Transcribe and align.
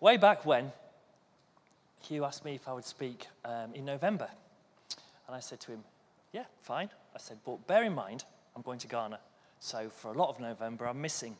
way 0.00 0.16
back 0.16 0.44
when, 0.46 0.72
Hugh 2.00 2.24
asked 2.24 2.44
me 2.44 2.54
if 2.54 2.66
I 2.66 2.72
would 2.72 2.84
speak 2.84 3.28
um, 3.44 3.74
in 3.74 3.84
November. 3.84 4.28
And 5.26 5.36
I 5.36 5.40
said 5.40 5.60
to 5.60 5.72
him, 5.72 5.84
Yeah, 6.32 6.44
fine. 6.62 6.88
I 7.14 7.18
said, 7.18 7.38
But 7.44 7.66
bear 7.66 7.84
in 7.84 7.94
mind, 7.94 8.24
I'm 8.56 8.62
going 8.62 8.78
to 8.80 8.88
Ghana. 8.88 9.20
So 9.60 9.90
for 9.90 10.12
a 10.12 10.16
lot 10.16 10.30
of 10.30 10.40
November, 10.40 10.86
I'm 10.86 11.00
missing. 11.00 11.36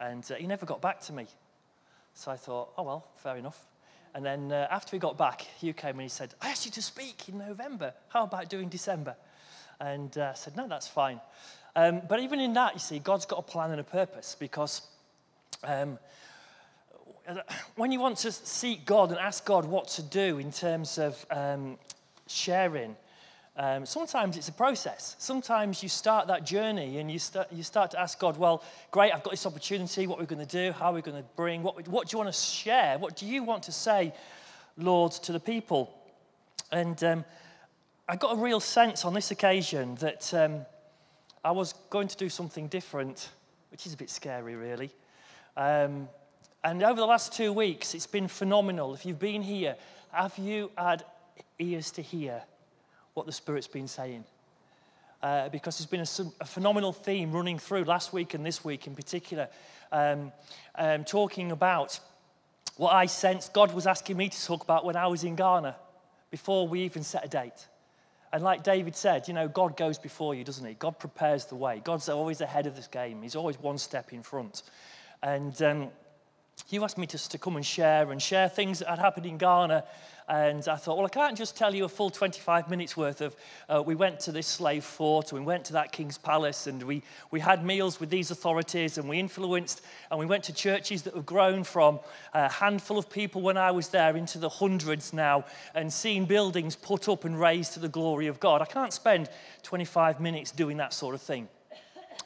And 0.00 0.24
uh, 0.30 0.36
he 0.36 0.46
never 0.46 0.64
got 0.64 0.80
back 0.80 1.00
to 1.02 1.12
me. 1.12 1.26
So 2.14 2.30
I 2.30 2.36
thought, 2.36 2.70
Oh, 2.78 2.84
well, 2.84 3.06
fair 3.16 3.36
enough. 3.36 3.66
And 4.14 4.24
then 4.24 4.50
uh, 4.50 4.68
after 4.70 4.96
we 4.96 4.98
got 4.98 5.18
back, 5.18 5.42
Hugh 5.42 5.74
came 5.74 5.96
and 5.96 6.02
he 6.02 6.08
said, 6.08 6.34
I 6.40 6.50
asked 6.50 6.64
you 6.64 6.72
to 6.72 6.82
speak 6.82 7.28
in 7.28 7.38
November. 7.38 7.92
How 8.08 8.24
about 8.24 8.48
doing 8.48 8.68
December? 8.68 9.16
And 9.80 10.16
uh, 10.16 10.30
I 10.30 10.34
said, 10.34 10.56
No, 10.56 10.68
that's 10.68 10.88
fine. 10.88 11.20
Um, 11.74 12.00
but 12.08 12.20
even 12.20 12.40
in 12.40 12.54
that, 12.54 12.72
you 12.72 12.80
see, 12.80 12.98
God's 13.00 13.26
got 13.26 13.40
a 13.40 13.42
plan 13.42 13.72
and 13.72 13.80
a 13.80 13.84
purpose 13.84 14.34
because 14.38 14.80
um, 15.62 15.98
when 17.76 17.92
you 17.92 18.00
want 18.00 18.18
to 18.18 18.32
seek 18.32 18.84
God 18.84 19.10
and 19.10 19.18
ask 19.18 19.44
God 19.44 19.64
what 19.64 19.88
to 19.88 20.02
do 20.02 20.38
in 20.38 20.52
terms 20.52 20.98
of 20.98 21.26
um, 21.30 21.78
sharing, 22.26 22.96
um, 23.56 23.86
sometimes 23.86 24.36
it's 24.36 24.48
a 24.48 24.52
process. 24.52 25.16
Sometimes 25.18 25.82
you 25.82 25.88
start 25.88 26.26
that 26.28 26.44
journey 26.44 26.98
and 26.98 27.10
you 27.10 27.18
start, 27.18 27.50
you 27.50 27.62
start 27.62 27.90
to 27.92 28.00
ask 28.00 28.18
God, 28.18 28.36
well, 28.36 28.62
great, 28.90 29.12
I've 29.12 29.22
got 29.22 29.30
this 29.30 29.46
opportunity. 29.46 30.06
What 30.06 30.18
are 30.18 30.22
we 30.22 30.26
going 30.26 30.46
to 30.46 30.64
do? 30.66 30.72
How 30.72 30.90
are 30.90 30.94
we 30.94 31.02
going 31.02 31.16
to 31.16 31.28
bring? 31.36 31.62
What, 31.62 31.88
what 31.88 32.08
do 32.08 32.14
you 32.14 32.18
want 32.22 32.32
to 32.32 32.38
share? 32.38 32.98
What 32.98 33.16
do 33.16 33.26
you 33.26 33.42
want 33.42 33.62
to 33.64 33.72
say, 33.72 34.12
Lord, 34.76 35.12
to 35.12 35.32
the 35.32 35.40
people? 35.40 35.92
And 36.70 37.02
um, 37.02 37.24
I 38.08 38.16
got 38.16 38.36
a 38.36 38.40
real 38.40 38.60
sense 38.60 39.04
on 39.04 39.14
this 39.14 39.30
occasion 39.30 39.94
that 39.96 40.34
um, 40.34 40.66
I 41.42 41.52
was 41.52 41.72
going 41.88 42.08
to 42.08 42.16
do 42.16 42.28
something 42.28 42.68
different, 42.68 43.30
which 43.70 43.86
is 43.86 43.94
a 43.94 43.96
bit 43.96 44.10
scary, 44.10 44.54
really. 44.54 44.90
And 46.66 46.82
over 46.82 46.98
the 46.98 47.06
last 47.06 47.32
two 47.32 47.52
weeks, 47.52 47.94
it's 47.94 48.08
been 48.08 48.26
phenomenal. 48.26 48.92
If 48.92 49.06
you've 49.06 49.20
been 49.20 49.40
here, 49.40 49.76
have 50.10 50.36
you 50.36 50.72
had 50.76 51.04
ears 51.60 51.92
to 51.92 52.02
hear 52.02 52.42
what 53.14 53.24
the 53.24 53.30
Spirit's 53.30 53.68
been 53.68 53.86
saying? 53.86 54.24
Uh, 55.22 55.48
because 55.50 55.78
there's 55.78 55.86
been 55.86 56.00
a, 56.00 56.42
a, 56.42 56.44
phenomenal 56.44 56.92
theme 56.92 57.30
running 57.30 57.60
through 57.60 57.84
last 57.84 58.12
week 58.12 58.34
and 58.34 58.44
this 58.44 58.64
week 58.64 58.88
in 58.88 58.96
particular, 58.96 59.48
um, 59.92 60.32
um, 60.74 61.04
talking 61.04 61.52
about 61.52 62.00
what 62.78 62.92
I 62.92 63.06
sensed 63.06 63.52
God 63.52 63.72
was 63.72 63.86
asking 63.86 64.16
me 64.16 64.28
to 64.28 64.44
talk 64.44 64.64
about 64.64 64.84
when 64.84 64.96
I 64.96 65.06
was 65.06 65.22
in 65.22 65.36
Ghana 65.36 65.76
before 66.32 66.66
we 66.66 66.80
even 66.80 67.04
set 67.04 67.24
a 67.24 67.28
date. 67.28 67.68
And 68.32 68.42
like 68.42 68.64
David 68.64 68.96
said, 68.96 69.28
you 69.28 69.34
know, 69.34 69.46
God 69.46 69.76
goes 69.76 69.98
before 69.98 70.34
you, 70.34 70.42
doesn't 70.42 70.66
he? 70.66 70.74
God 70.74 70.98
prepares 70.98 71.44
the 71.44 71.54
way. 71.54 71.80
God's 71.84 72.08
always 72.08 72.40
ahead 72.40 72.66
of 72.66 72.74
this 72.74 72.88
game, 72.88 73.22
He's 73.22 73.36
always 73.36 73.56
one 73.56 73.78
step 73.78 74.12
in 74.12 74.24
front. 74.24 74.64
And 75.22 75.62
um, 75.62 75.90
you 76.70 76.82
asked 76.82 76.98
me 76.98 77.06
to, 77.06 77.28
to 77.28 77.38
come 77.38 77.56
and 77.56 77.64
share 77.64 78.10
and 78.10 78.20
share 78.20 78.48
things 78.48 78.80
that 78.80 78.88
had 78.88 78.98
happened 78.98 79.26
in 79.26 79.38
Ghana. 79.38 79.84
And 80.28 80.66
I 80.66 80.74
thought, 80.74 80.96
well, 80.96 81.06
I 81.06 81.10
can't 81.10 81.38
just 81.38 81.56
tell 81.56 81.72
you 81.72 81.84
a 81.84 81.88
full 81.88 82.10
25 82.10 82.68
minutes 82.68 82.96
worth 82.96 83.20
of. 83.20 83.36
Uh, 83.68 83.80
we 83.86 83.94
went 83.94 84.18
to 84.20 84.32
this 84.32 84.48
slave 84.48 84.82
fort, 84.82 85.30
and 85.30 85.38
we 85.38 85.46
went 85.46 85.66
to 85.66 85.74
that 85.74 85.92
king's 85.92 86.18
palace, 86.18 86.66
and 86.66 86.82
we, 86.82 87.02
we 87.30 87.38
had 87.38 87.64
meals 87.64 88.00
with 88.00 88.10
these 88.10 88.32
authorities, 88.32 88.98
and 88.98 89.08
we 89.08 89.20
influenced, 89.20 89.82
and 90.10 90.18
we 90.18 90.26
went 90.26 90.42
to 90.44 90.52
churches 90.52 91.02
that 91.02 91.14
have 91.14 91.26
grown 91.26 91.62
from 91.62 92.00
a 92.34 92.50
handful 92.50 92.98
of 92.98 93.08
people 93.08 93.40
when 93.40 93.56
I 93.56 93.70
was 93.70 93.88
there 93.88 94.16
into 94.16 94.38
the 94.38 94.48
hundreds 94.48 95.12
now, 95.12 95.44
and 95.76 95.92
seen 95.92 96.24
buildings 96.24 96.74
put 96.74 97.08
up 97.08 97.24
and 97.24 97.38
raised 97.38 97.74
to 97.74 97.80
the 97.80 97.88
glory 97.88 98.26
of 98.26 98.40
God. 98.40 98.60
I 98.60 98.66
can't 98.66 98.92
spend 98.92 99.30
25 99.62 100.20
minutes 100.20 100.50
doing 100.50 100.78
that 100.78 100.92
sort 100.92 101.14
of 101.14 101.22
thing. 101.22 101.48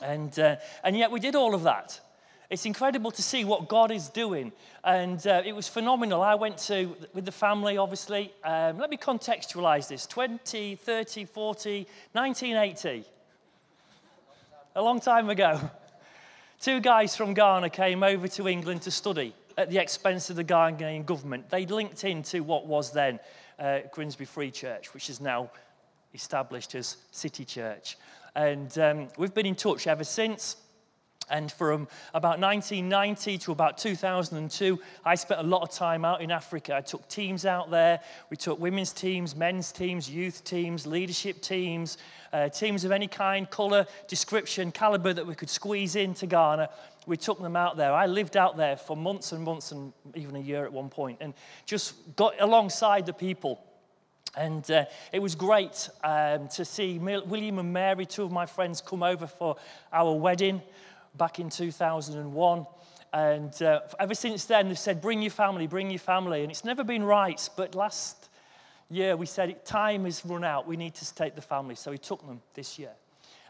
And, 0.01 0.39
uh, 0.39 0.57
and 0.83 0.97
yet 0.97 1.11
we 1.11 1.21
did 1.21 1.35
all 1.35 1.55
of 1.55 1.65
that. 1.65 2.01
It's 2.51 2.67
incredible 2.67 3.13
to 3.13 3.23
see 3.23 3.45
what 3.45 3.69
God 3.69 3.93
is 3.93 4.09
doing. 4.09 4.51
And 4.83 5.25
uh, 5.25 5.43
it 5.47 5.55
was 5.55 5.69
phenomenal. 5.69 6.21
I 6.21 6.35
went 6.35 6.59
to, 6.59 6.97
with 7.15 7.25
the 7.25 7.33
family, 7.33 7.77
obviously. 7.79 8.33
Um, 8.43 8.77
let 8.79 8.91
me 8.91 8.97
contextualize 8.97 9.87
this 9.87 10.05
20, 10.07 10.75
30, 10.75 11.25
40, 11.27 11.87
1980. 12.13 13.05
A 14.75 14.83
long 14.83 15.01
time 15.01 15.31
ago. 15.31 15.61
Two 16.61 16.81
guys 16.81 17.15
from 17.15 17.35
Ghana 17.35 17.71
came 17.71 18.03
over 18.03 18.27
to 18.27 18.49
England 18.49 18.83
to 18.83 18.91
study 18.91 19.33
at 19.57 19.71
the 19.71 19.79
expense 19.79 20.29
of 20.29 20.35
the 20.35 20.45
Ghanaian 20.45 21.07
government. 21.07 21.51
They 21.51 21.67
linked 21.67 22.03
into 22.03 22.43
what 22.43 22.67
was 22.67 22.93
then 22.93 23.21
uh, 23.61 23.79
Grimsby 23.93 24.25
Free 24.25 24.51
Church, 24.51 24.93
which 24.93 25.09
is 25.09 25.21
now 25.21 25.51
established 26.15 26.75
as 26.75 26.97
City 27.13 27.45
Church. 27.45 27.97
And 28.35 28.77
um, 28.79 29.09
we've 29.17 29.33
been 29.33 29.47
in 29.47 29.55
touch 29.55 29.87
ever 29.87 30.05
since. 30.05 30.57
And 31.31 31.51
from 31.51 31.87
about 32.13 32.41
1990 32.41 33.39
to 33.39 33.53
about 33.53 33.79
2002, 33.79 34.79
I 35.05 35.15
spent 35.15 35.41
a 35.41 35.45
lot 35.45 35.63
of 35.63 35.71
time 35.71 36.05
out 36.05 36.21
in 36.21 36.33
Africa. 36.33 36.75
I 36.75 36.81
took 36.81 37.07
teams 37.09 37.47
out 37.47 37.71
there. 37.71 38.01
We 38.31 38.37
took 38.37 38.59
women's 38.59 38.93
teams, 38.93 39.37
men's 39.37 39.71
teams, 39.71 40.11
youth 40.11 40.43
teams, 40.43 40.87
leadership 40.87 41.41
teams, 41.41 41.99
uh, 42.33 42.49
teams 42.49 42.85
of 42.85 42.91
any 42.91 43.07
kind, 43.07 43.49
colour, 43.49 43.87
description, 44.09 44.73
calibre 44.73 45.15
that 45.15 45.27
we 45.27 45.37
could 45.37 45.51
squeeze 45.51 45.95
into 45.95 46.27
Ghana. 46.27 46.69
We 47.07 47.17
took 47.17 47.41
them 47.41 47.57
out 47.57 47.77
there. 47.77 47.93
I 47.93 48.07
lived 48.07 48.37
out 48.37 48.57
there 48.57 48.77
for 48.77 48.97
months 48.97 49.33
and 49.33 49.45
months 49.45 49.71
and 49.73 49.93
even 50.15 50.35
a 50.35 50.41
year 50.41 50.65
at 50.65 50.73
one 50.73 50.89
point 50.89 51.19
and 51.21 51.33
just 51.65 51.95
got 52.17 52.35
alongside 52.41 53.07
the 53.07 53.13
people. 53.13 53.65
And 54.37 54.69
uh, 54.71 54.85
it 55.13 55.19
was 55.21 55.35
great 55.35 55.89
um, 56.05 56.47
to 56.49 56.65
see 56.65 56.99
William 56.99 57.59
and 57.59 57.73
Mary, 57.73 58.07
two 58.07 58.23
of 58.23 58.31
my 58.31 58.47
friends, 58.47 58.81
come 58.81 59.03
over 59.03 59.27
for 59.27 59.57
our 59.93 60.15
wedding 60.15 60.63
back 61.17 61.39
in 61.39 61.51
2001. 61.51 62.67
And 63.13 63.63
uh, 63.63 63.81
ever 63.99 64.15
since 64.15 64.45
then, 64.45 64.69
they've 64.69 64.79
said, 64.79 65.01
bring 65.01 65.21
your 65.21 65.31
family, 65.31 65.67
bring 65.67 65.91
your 65.91 65.99
family. 65.99 66.43
And 66.43 66.51
it's 66.51 66.65
never 66.65 66.85
been 66.85 67.03
right. 67.03 67.49
But 67.57 67.75
last 67.75 68.29
year, 68.89 69.17
we 69.17 69.27
said, 69.27 69.65
time 69.65 70.05
has 70.05 70.25
run 70.25 70.45
out. 70.45 70.67
We 70.67 70.77
need 70.77 70.95
to 70.95 71.15
take 71.15 71.35
the 71.35 71.43
family. 71.43 71.75
So 71.75 71.91
we 71.91 71.99
took 71.99 72.25
them 72.27 72.41
this 72.55 72.79
year. 72.79 72.93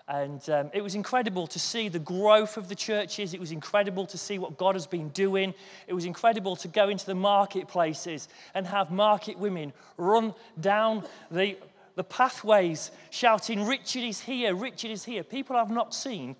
And 0.08 0.48
um, 0.50 0.70
it 0.72 0.82
was 0.82 0.96
incredible 0.96 1.46
to 1.46 1.58
see 1.60 1.88
the 1.88 2.00
growth 2.00 2.56
of 2.56 2.68
the 2.68 2.74
churches. 2.74 3.32
It 3.32 3.38
was 3.38 3.52
incredible 3.52 4.06
to 4.06 4.18
see 4.18 4.38
what 4.38 4.58
God 4.58 4.74
has 4.74 4.86
been 4.86 5.10
doing. 5.10 5.54
It 5.86 5.94
was 5.94 6.04
incredible 6.04 6.56
to 6.56 6.68
go 6.68 6.88
into 6.88 7.06
the 7.06 7.14
marketplaces 7.14 8.28
and 8.54 8.66
have 8.66 8.90
market 8.90 9.38
women 9.38 9.72
run 9.98 10.34
down 10.60 11.04
the, 11.30 11.56
the 11.94 12.02
pathways 12.02 12.90
shouting, 13.10 13.64
Richard 13.66 14.02
is 14.02 14.20
here, 14.20 14.52
Richard 14.52 14.90
is 14.90 15.04
here. 15.04 15.22
People 15.22 15.54
I've 15.54 15.70
not 15.70 15.94
seen 15.94 16.34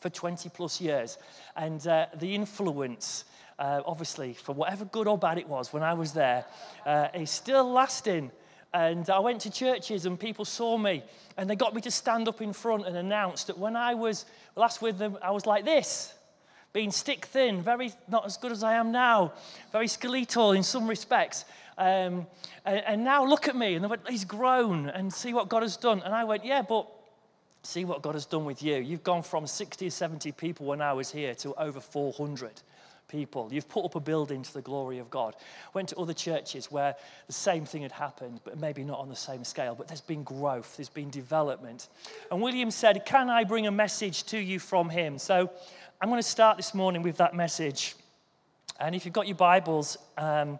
for 0.00 0.10
20 0.10 0.48
plus 0.48 0.80
years. 0.80 1.18
And 1.56 1.86
uh, 1.86 2.06
the 2.18 2.34
influence, 2.34 3.24
uh, 3.58 3.82
obviously, 3.84 4.34
for 4.34 4.54
whatever 4.54 4.84
good 4.86 5.06
or 5.06 5.18
bad 5.18 5.38
it 5.38 5.48
was 5.48 5.72
when 5.72 5.82
I 5.82 5.94
was 5.94 6.12
there, 6.12 6.44
uh, 6.84 7.08
is 7.14 7.30
still 7.30 7.70
lasting. 7.70 8.30
And 8.72 9.08
I 9.10 9.18
went 9.18 9.40
to 9.42 9.50
churches 9.50 10.06
and 10.06 10.18
people 10.18 10.44
saw 10.44 10.78
me 10.78 11.02
and 11.36 11.50
they 11.50 11.56
got 11.56 11.74
me 11.74 11.80
to 11.82 11.90
stand 11.90 12.28
up 12.28 12.40
in 12.40 12.52
front 12.52 12.86
and 12.86 12.96
announce 12.96 13.44
that 13.44 13.58
when 13.58 13.74
I 13.74 13.94
was 13.94 14.26
last 14.56 14.80
with 14.80 14.98
them, 14.98 15.18
I 15.22 15.32
was 15.32 15.44
like 15.44 15.64
this 15.64 16.14
being 16.72 16.92
stick 16.92 17.26
thin, 17.26 17.62
very 17.62 17.92
not 18.08 18.24
as 18.24 18.36
good 18.36 18.52
as 18.52 18.62
I 18.62 18.74
am 18.74 18.92
now, 18.92 19.32
very 19.72 19.88
skeletal 19.88 20.52
in 20.52 20.62
some 20.62 20.86
respects. 20.86 21.44
Um, 21.76 22.26
and, 22.64 22.84
and, 22.86 23.04
now 23.04 23.24
look 23.24 23.48
at 23.48 23.56
me. 23.56 23.74
And 23.74 23.82
they 23.82 23.88
went, 23.88 24.08
he's 24.08 24.24
grown 24.24 24.88
and 24.88 25.12
see 25.12 25.32
what 25.32 25.48
God 25.48 25.62
has 25.62 25.76
done. 25.76 26.02
And 26.04 26.14
I 26.14 26.24
went, 26.24 26.44
yeah, 26.44 26.62
but 26.62 26.86
See 27.62 27.84
what 27.84 28.02
God 28.02 28.14
has 28.14 28.24
done 28.24 28.44
with 28.44 28.62
you. 28.62 28.76
You've 28.76 29.04
gone 29.04 29.22
from 29.22 29.46
60 29.46 29.86
or 29.86 29.90
70 29.90 30.32
people 30.32 30.66
when 30.66 30.80
I 30.80 30.94
was 30.94 31.10
here 31.10 31.34
to 31.36 31.54
over 31.54 31.78
400 31.78 32.52
people. 33.06 33.48
You've 33.52 33.68
put 33.68 33.84
up 33.84 33.96
a 33.96 34.00
building 34.00 34.42
to 34.42 34.54
the 34.54 34.62
glory 34.62 34.98
of 34.98 35.10
God. 35.10 35.36
Went 35.74 35.90
to 35.90 35.96
other 35.96 36.14
churches 36.14 36.70
where 36.70 36.94
the 37.26 37.32
same 37.32 37.66
thing 37.66 37.82
had 37.82 37.92
happened, 37.92 38.40
but 38.44 38.58
maybe 38.58 38.82
not 38.82 38.98
on 38.98 39.10
the 39.10 39.16
same 39.16 39.44
scale. 39.44 39.74
But 39.74 39.88
there's 39.88 40.00
been 40.00 40.22
growth, 40.22 40.76
there's 40.76 40.88
been 40.88 41.10
development. 41.10 41.88
And 42.30 42.40
William 42.40 42.70
said, 42.70 43.04
Can 43.04 43.28
I 43.28 43.44
bring 43.44 43.66
a 43.66 43.70
message 43.70 44.24
to 44.24 44.38
you 44.38 44.58
from 44.58 44.88
him? 44.88 45.18
So 45.18 45.50
I'm 46.00 46.08
going 46.08 46.22
to 46.22 46.28
start 46.28 46.56
this 46.56 46.72
morning 46.72 47.02
with 47.02 47.18
that 47.18 47.34
message. 47.34 47.94
And 48.78 48.94
if 48.94 49.04
you've 49.04 49.12
got 49.12 49.26
your 49.26 49.36
Bibles, 49.36 49.98
um, 50.16 50.58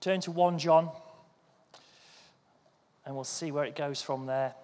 turn 0.00 0.20
to 0.22 0.32
1 0.32 0.58
John, 0.58 0.90
and 3.06 3.14
we'll 3.14 3.22
see 3.22 3.52
where 3.52 3.64
it 3.64 3.76
goes 3.76 4.02
from 4.02 4.26
there 4.26 4.54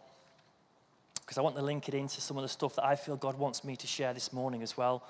because 1.24 1.38
I 1.38 1.40
want 1.40 1.56
to 1.56 1.62
link 1.62 1.88
it 1.88 1.94
into 1.94 2.20
some 2.20 2.36
of 2.36 2.42
the 2.42 2.48
stuff 2.48 2.76
that 2.76 2.84
I 2.84 2.96
feel 2.96 3.16
God 3.16 3.38
wants 3.38 3.64
me 3.64 3.76
to 3.76 3.86
share 3.86 4.12
this 4.12 4.32
morning 4.32 4.62
as 4.62 4.76
well. 4.76 5.02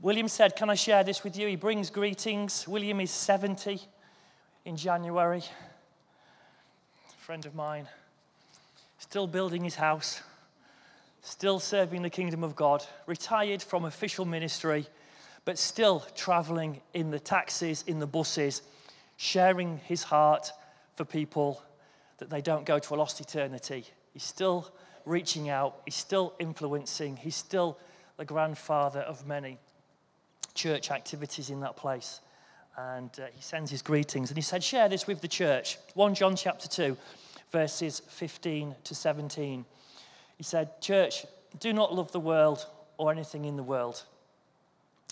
William 0.00 0.28
said, 0.28 0.56
Can 0.56 0.70
I 0.70 0.74
share 0.74 1.04
this 1.04 1.22
with 1.22 1.36
you? 1.36 1.46
He 1.46 1.56
brings 1.56 1.90
greetings. 1.90 2.66
William 2.66 3.00
is 3.00 3.10
70 3.10 3.80
in 4.64 4.76
January. 4.76 5.42
A 7.08 7.22
friend 7.22 7.46
of 7.46 7.54
mine. 7.54 7.86
Still 8.98 9.26
building 9.26 9.64
his 9.64 9.76
house, 9.76 10.20
still 11.22 11.58
serving 11.58 12.02
the 12.02 12.10
kingdom 12.10 12.44
of 12.44 12.54
God, 12.54 12.84
retired 13.06 13.62
from 13.62 13.84
official 13.84 14.24
ministry, 14.24 14.86
but 15.44 15.58
still 15.58 16.00
traveling 16.14 16.80
in 16.92 17.10
the 17.10 17.20
taxis, 17.20 17.82
in 17.86 17.98
the 17.98 18.06
buses, 18.06 18.62
sharing 19.16 19.78
his 19.84 20.02
heart 20.02 20.52
for 20.96 21.04
people 21.04 21.62
that 22.18 22.28
they 22.28 22.42
don't 22.42 22.66
go 22.66 22.78
to 22.78 22.94
a 22.94 22.96
lost 22.96 23.20
eternity. 23.20 23.84
He's 24.12 24.22
still 24.22 24.70
reaching 25.10 25.48
out, 25.48 25.80
he's 25.84 25.96
still 25.96 26.34
influencing, 26.38 27.16
he's 27.16 27.36
still 27.36 27.78
the 28.16 28.24
grandfather 28.24 29.00
of 29.00 29.26
many 29.26 29.58
church 30.54 30.90
activities 30.90 31.50
in 31.50 31.60
that 31.60 31.76
place. 31.76 32.20
and 32.76 33.10
uh, 33.18 33.26
he 33.34 33.42
sends 33.42 33.70
his 33.70 33.82
greetings. 33.82 34.30
And 34.30 34.38
he 34.38 34.42
said, 34.42 34.62
Share 34.62 34.88
this 34.88 35.06
with 35.06 35.20
the 35.20 35.28
church. 35.28 35.78
1 35.94 36.14
John 36.14 36.36
chapter 36.36 36.68
2, 36.68 36.96
verses 37.50 38.00
15 38.08 38.74
to 38.84 38.94
17. 38.94 39.64
He 40.36 40.42
said, 40.42 40.80
Church, 40.80 41.26
do 41.58 41.72
not 41.72 41.94
love 41.94 42.12
the 42.12 42.20
world 42.20 42.66
or 42.96 43.10
anything 43.10 43.44
in 43.44 43.56
the 43.56 43.62
world. 43.62 44.04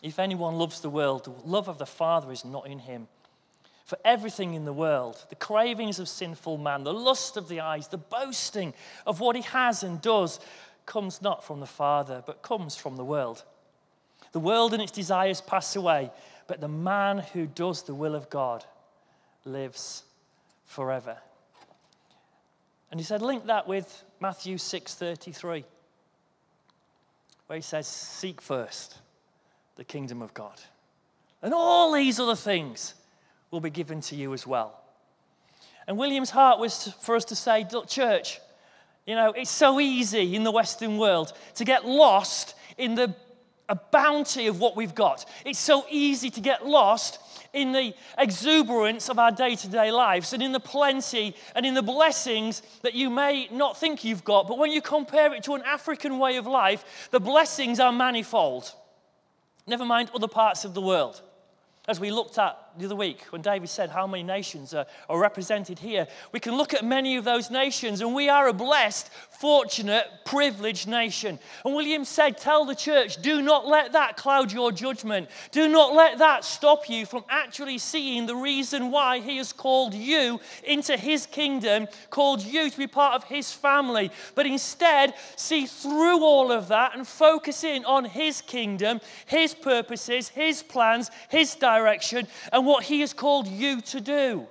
If 0.02 0.18
anyone 0.18 0.54
loves 0.54 0.80
the 0.80 0.90
world, 0.90 1.24
the 1.24 1.48
love 1.48 1.68
of 1.68 1.78
the 1.78 1.86
Father 1.86 2.30
is 2.30 2.44
not 2.44 2.66
in 2.66 2.78
him. 2.78 3.08
For 3.88 3.98
everything 4.04 4.52
in 4.52 4.66
the 4.66 4.72
world, 4.74 5.24
the 5.30 5.34
cravings 5.34 5.98
of 5.98 6.10
sinful 6.10 6.58
man, 6.58 6.84
the 6.84 6.92
lust 6.92 7.38
of 7.38 7.48
the 7.48 7.60
eyes, 7.60 7.88
the 7.88 7.96
boasting 7.96 8.74
of 9.06 9.18
what 9.18 9.34
he 9.34 9.40
has 9.40 9.82
and 9.82 9.98
does, 10.02 10.40
comes 10.84 11.22
not 11.22 11.42
from 11.42 11.60
the 11.60 11.66
Father, 11.66 12.22
but 12.26 12.42
comes 12.42 12.76
from 12.76 12.96
the 12.96 13.04
world. 13.04 13.44
The 14.32 14.40
world 14.40 14.74
and 14.74 14.82
its 14.82 14.92
desires 14.92 15.40
pass 15.40 15.74
away, 15.74 16.10
but 16.46 16.60
the 16.60 16.68
man 16.68 17.20
who 17.32 17.46
does 17.46 17.82
the 17.82 17.94
will 17.94 18.14
of 18.14 18.28
God 18.28 18.62
lives 19.46 20.02
forever. 20.66 21.16
And 22.90 23.00
he 23.00 23.04
said, 23.04 23.22
link 23.22 23.46
that 23.46 23.66
with 23.66 24.04
Matthew 24.20 24.56
6:33, 24.56 25.64
where 27.46 27.56
he 27.56 27.62
says, 27.62 27.86
Seek 27.86 28.42
first 28.42 28.98
the 29.76 29.84
kingdom 29.84 30.20
of 30.20 30.34
God. 30.34 30.60
And 31.40 31.54
all 31.54 31.90
these 31.90 32.20
other 32.20 32.36
things 32.36 32.92
will 33.50 33.60
be 33.60 33.70
given 33.70 34.00
to 34.02 34.16
you 34.16 34.34
as 34.34 34.46
well. 34.46 34.80
And 35.86 35.96
William's 35.96 36.30
heart 36.30 36.58
was 36.58 36.92
for 37.00 37.16
us 37.16 37.24
to 37.26 37.36
say, 37.36 37.66
church, 37.86 38.40
you 39.06 39.14
know, 39.14 39.32
it's 39.32 39.50
so 39.50 39.80
easy 39.80 40.36
in 40.36 40.44
the 40.44 40.50
Western 40.50 40.98
world 40.98 41.32
to 41.54 41.64
get 41.64 41.86
lost 41.86 42.54
in 42.76 42.94
the 42.94 43.14
bounty 43.90 44.46
of 44.46 44.60
what 44.60 44.76
we've 44.76 44.94
got. 44.94 45.24
It's 45.46 45.58
so 45.58 45.84
easy 45.90 46.30
to 46.30 46.40
get 46.40 46.66
lost 46.66 47.20
in 47.54 47.72
the 47.72 47.94
exuberance 48.18 49.08
of 49.08 49.18
our 49.18 49.30
day 49.30 49.56
to 49.56 49.68
day 49.68 49.90
lives 49.90 50.34
and 50.34 50.42
in 50.42 50.52
the 50.52 50.60
plenty 50.60 51.34
and 51.54 51.64
in 51.64 51.72
the 51.72 51.82
blessings 51.82 52.60
that 52.82 52.94
you 52.94 53.08
may 53.08 53.48
not 53.50 53.78
think 53.78 54.04
you've 54.04 54.24
got. 54.24 54.46
But 54.46 54.58
when 54.58 54.70
you 54.70 54.82
compare 54.82 55.32
it 55.34 55.42
to 55.44 55.54
an 55.54 55.62
African 55.62 56.18
way 56.18 56.36
of 56.36 56.46
life, 56.46 57.08
the 57.10 57.20
blessings 57.20 57.80
are 57.80 57.92
manifold 57.92 58.74
never 59.68 59.84
mind 59.84 60.10
other 60.14 60.28
parts 60.28 60.64
of 60.64 60.74
the 60.74 60.80
world. 60.80 61.20
As 61.86 62.00
we 62.00 62.10
looked 62.10 62.38
at 62.38 62.58
the 62.78 62.86
other 62.86 62.96
week 62.96 63.22
when 63.30 63.42
David 63.42 63.68
said 63.68 63.90
how 63.90 64.06
many 64.06 64.22
nations 64.22 64.72
are, 64.72 64.86
are, 65.08 65.18
represented 65.18 65.78
here, 65.78 66.06
we 66.32 66.38
can 66.38 66.56
look 66.56 66.74
at 66.74 66.84
many 66.84 67.16
of 67.16 67.24
those 67.24 67.50
nations 67.50 68.00
and 68.00 68.14
we 68.14 68.28
are 68.28 68.48
a 68.48 68.52
blessed, 68.52 69.10
fortunate, 69.30 70.06
privileged 70.24 70.86
nation. 70.86 71.38
And 71.64 71.74
William 71.74 72.04
said, 72.04 72.38
Tell 72.38 72.64
the 72.64 72.74
church, 72.74 73.20
do 73.20 73.42
not 73.42 73.66
let 73.66 73.92
that 73.92 74.16
cloud 74.16 74.52
your 74.52 74.70
judgment. 74.70 75.28
Do 75.50 75.68
not 75.68 75.94
let 75.94 76.18
that 76.18 76.44
stop 76.44 76.88
you 76.88 77.04
from 77.04 77.24
actually 77.28 77.78
seeing 77.78 78.26
the 78.26 78.36
reason 78.36 78.90
why 78.90 79.18
he 79.18 79.38
has 79.38 79.52
called 79.52 79.94
you 79.94 80.40
into 80.64 80.96
his 80.96 81.26
kingdom, 81.26 81.88
called 82.10 82.42
you 82.42 82.70
to 82.70 82.78
be 82.78 82.86
part 82.86 83.14
of 83.14 83.24
his 83.24 83.52
family. 83.52 84.10
But 84.34 84.46
instead, 84.46 85.14
see 85.36 85.66
through 85.66 86.22
all 86.22 86.52
of 86.52 86.68
that 86.68 86.94
and 86.94 87.06
focus 87.06 87.64
in 87.64 87.84
on 87.84 88.04
his 88.04 88.40
kingdom, 88.40 89.00
his 89.26 89.54
purposes, 89.54 90.28
his 90.28 90.62
plans, 90.62 91.10
his 91.28 91.54
direction. 91.56 92.28
And 92.52 92.67
what 92.68 92.84
He 92.84 93.00
has 93.00 93.12
called 93.12 93.48
you 93.48 93.80
to 93.80 94.00
do. 94.00 94.46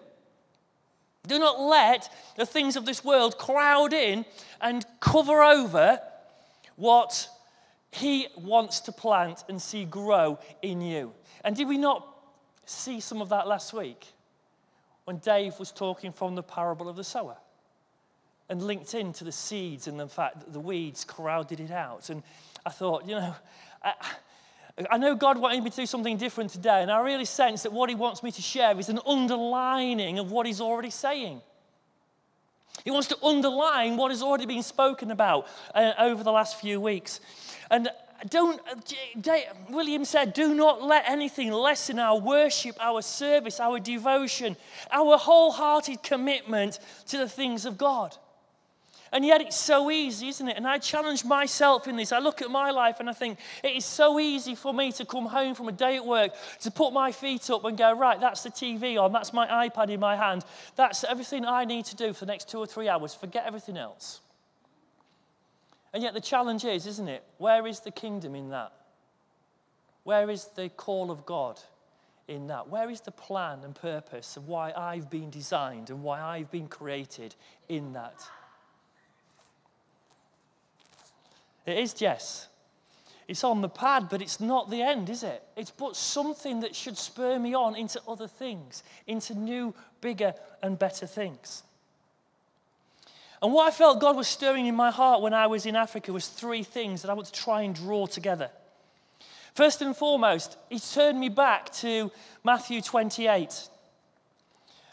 Do 1.27 1.39
not 1.39 1.59
let 1.59 2.09
the 2.35 2.45
things 2.45 2.75
of 2.75 2.85
this 2.85 3.03
world 3.03 3.37
crowd 3.37 3.93
in 3.93 4.25
and 4.61 4.85
cover 4.99 5.43
over 5.43 5.99
what 6.75 7.29
He 7.91 8.27
wants 8.37 8.81
to 8.81 8.91
plant 8.91 9.43
and 9.47 9.61
see 9.61 9.85
grow 9.85 10.39
in 10.61 10.81
you. 10.81 11.13
And 11.43 11.55
did 11.55 11.67
we 11.67 11.77
not 11.77 12.07
see 12.65 12.99
some 12.99 13.21
of 13.21 13.29
that 13.29 13.47
last 13.47 13.73
week 13.73 14.05
when 15.05 15.17
Dave 15.17 15.57
was 15.59 15.71
talking 15.71 16.11
from 16.11 16.35
the 16.35 16.43
parable 16.43 16.89
of 16.89 16.95
the 16.95 17.03
sower? 17.03 17.37
and 18.49 18.61
linked 18.61 18.93
into 18.93 19.23
the 19.23 19.31
seeds 19.31 19.87
and 19.87 19.99
the 19.99 20.07
fact 20.07 20.39
that 20.39 20.53
the 20.53 20.59
weeds 20.59 21.03
crowded 21.03 21.59
it 21.59 21.71
out. 21.71 22.09
And 22.09 22.23
I 22.65 22.69
thought, 22.69 23.05
you 23.05 23.15
know, 23.15 23.35
I, 23.83 23.93
I 24.91 24.97
know 24.97 25.15
God 25.15 25.39
wanted 25.39 25.63
me 25.63 25.69
to 25.71 25.75
do 25.75 25.85
something 25.85 26.17
different 26.17 26.51
today, 26.51 26.81
and 26.83 26.91
I 26.91 26.99
really 26.99 27.25
sense 27.25 27.63
that 27.63 27.73
what 27.73 27.89
He 27.89 27.95
wants 27.95 28.21
me 28.21 28.31
to 28.31 28.41
share 28.41 28.77
is 28.79 28.89
an 28.89 28.99
underlining 29.05 30.19
of 30.19 30.31
what 30.31 30.45
He's 30.45 30.61
already 30.61 30.91
saying. 30.91 31.41
He 32.83 32.91
wants 32.91 33.07
to 33.07 33.17
underline 33.23 33.97
what 33.97 34.11
has 34.11 34.21
already 34.21 34.45
been 34.45 34.63
spoken 34.63 35.09
about 35.09 35.47
uh, 35.73 35.93
over 35.97 36.23
the 36.23 36.31
last 36.31 36.59
few 36.59 36.79
weeks. 36.79 37.19
And 37.71 37.89
don't, 38.29 38.61
William 39.69 40.05
said, 40.05 40.33
do 40.33 40.53
not 40.53 40.81
let 40.81 41.03
anything 41.07 41.51
lessen 41.51 41.99
our 41.99 42.19
worship, 42.19 42.75
our 42.79 43.01
service, 43.01 43.59
our 43.59 43.79
devotion, 43.79 44.55
our 44.91 45.17
wholehearted 45.17 46.03
commitment 46.03 46.79
to 47.07 47.17
the 47.17 47.29
things 47.29 47.65
of 47.65 47.77
God. 47.77 48.15
And 49.11 49.25
yet 49.25 49.41
it's 49.41 49.55
so 49.55 49.89
easy, 49.89 50.27
isn't 50.29 50.47
it? 50.47 50.57
And 50.57 50.67
I 50.67 50.77
challenge 50.77 51.23
myself 51.23 51.87
in 51.87 51.95
this. 51.95 52.11
I 52.11 52.19
look 52.19 52.41
at 52.41 52.51
my 52.51 52.71
life 52.71 52.99
and 52.99 53.09
I 53.09 53.13
think 53.13 53.39
it 53.63 53.75
is 53.75 53.85
so 53.85 54.19
easy 54.19 54.55
for 54.55 54.73
me 54.73 54.91
to 54.93 55.05
come 55.05 55.25
home 55.25 55.55
from 55.55 55.69
a 55.69 55.71
day 55.71 55.95
at 55.95 56.05
work, 56.05 56.33
to 56.61 56.71
put 56.71 56.91
my 56.93 57.11
feet 57.11 57.49
up 57.49 57.63
and 57.65 57.77
go, 57.77 57.93
right, 57.93 58.19
that's 58.19 58.43
the 58.43 58.49
TV 58.49 59.01
on, 59.01 59.11
that's 59.11 59.33
my 59.33 59.47
iPad 59.69 59.89
in 59.89 59.99
my 59.99 60.15
hand, 60.15 60.43
that's 60.75 61.03
everything 61.03 61.45
I 61.45 61.65
need 61.65 61.85
to 61.85 61.95
do 61.95 62.13
for 62.13 62.25
the 62.25 62.31
next 62.31 62.49
two 62.49 62.59
or 62.59 62.67
three 62.67 62.89
hours, 62.89 63.13
forget 63.13 63.45
everything 63.45 63.77
else. 63.77 64.21
And 65.93 66.03
yet 66.03 66.13
the 66.13 66.21
challenge 66.21 66.65
is, 66.65 66.85
isn't 66.85 67.07
it? 67.07 67.23
Where 67.37 67.65
is 67.65 67.79
the 67.79 67.91
kingdom 67.91 68.35
in 68.35 68.49
that? 68.49 68.71
Where 70.03 70.29
is 70.29 70.45
the 70.55 70.69
call 70.69 71.11
of 71.11 71.25
God 71.25 71.59
in 72.27 72.47
that? 72.47 72.69
Where 72.69 72.89
is 72.89 73.01
the 73.01 73.11
plan 73.11 73.59
and 73.63 73.73
purpose 73.73 74.37
of 74.37 74.47
why 74.47 74.71
I've 74.71 75.09
been 75.09 75.29
designed 75.29 75.89
and 75.89 76.03
why 76.03 76.21
I've 76.21 76.51
been 76.51 76.67
created 76.67 77.35
in 77.69 77.93
that? 77.93 78.23
It 81.67 81.77
is, 81.77 81.93
Jess. 81.93 82.47
It's 83.27 83.43
on 83.43 83.61
the 83.61 83.69
pad, 83.69 84.07
but 84.09 84.21
it's 84.21 84.39
not 84.39 84.69
the 84.69 84.81
end, 84.81 85.09
is 85.09 85.21
it? 85.21 85.43
It's 85.57 85.69
but 85.69 85.97
something 85.97 86.61
that 86.61 86.73
should 86.73 86.97
spur 86.97 87.37
me 87.37 87.53
on 87.53 87.75
into 87.75 88.01
other 88.07 88.27
things, 88.27 88.83
into 89.05 89.35
new, 89.35 89.75
bigger, 89.99 90.33
and 90.63 90.79
better 90.79 91.05
things. 91.05 91.63
And 93.41 93.53
what 93.53 93.67
I 93.67 93.71
felt 93.71 93.99
God 93.99 94.15
was 94.15 94.29
stirring 94.29 94.65
in 94.65 94.75
my 94.75 94.91
heart 94.91 95.21
when 95.21 95.33
I 95.33 95.47
was 95.47 95.65
in 95.65 95.75
Africa 95.75 96.13
was 96.13 96.27
three 96.27 96.63
things 96.63 97.01
that 97.01 97.11
I 97.11 97.13
want 97.13 97.27
to 97.27 97.33
try 97.33 97.63
and 97.63 97.75
draw 97.75 98.07
together. 98.07 98.49
First 99.53 99.81
and 99.81 99.95
foremost, 99.95 100.57
He 100.69 100.79
turned 100.79 101.19
me 101.19 101.29
back 101.29 101.73
to 101.75 102.11
Matthew 102.45 102.81
28. 102.81 103.67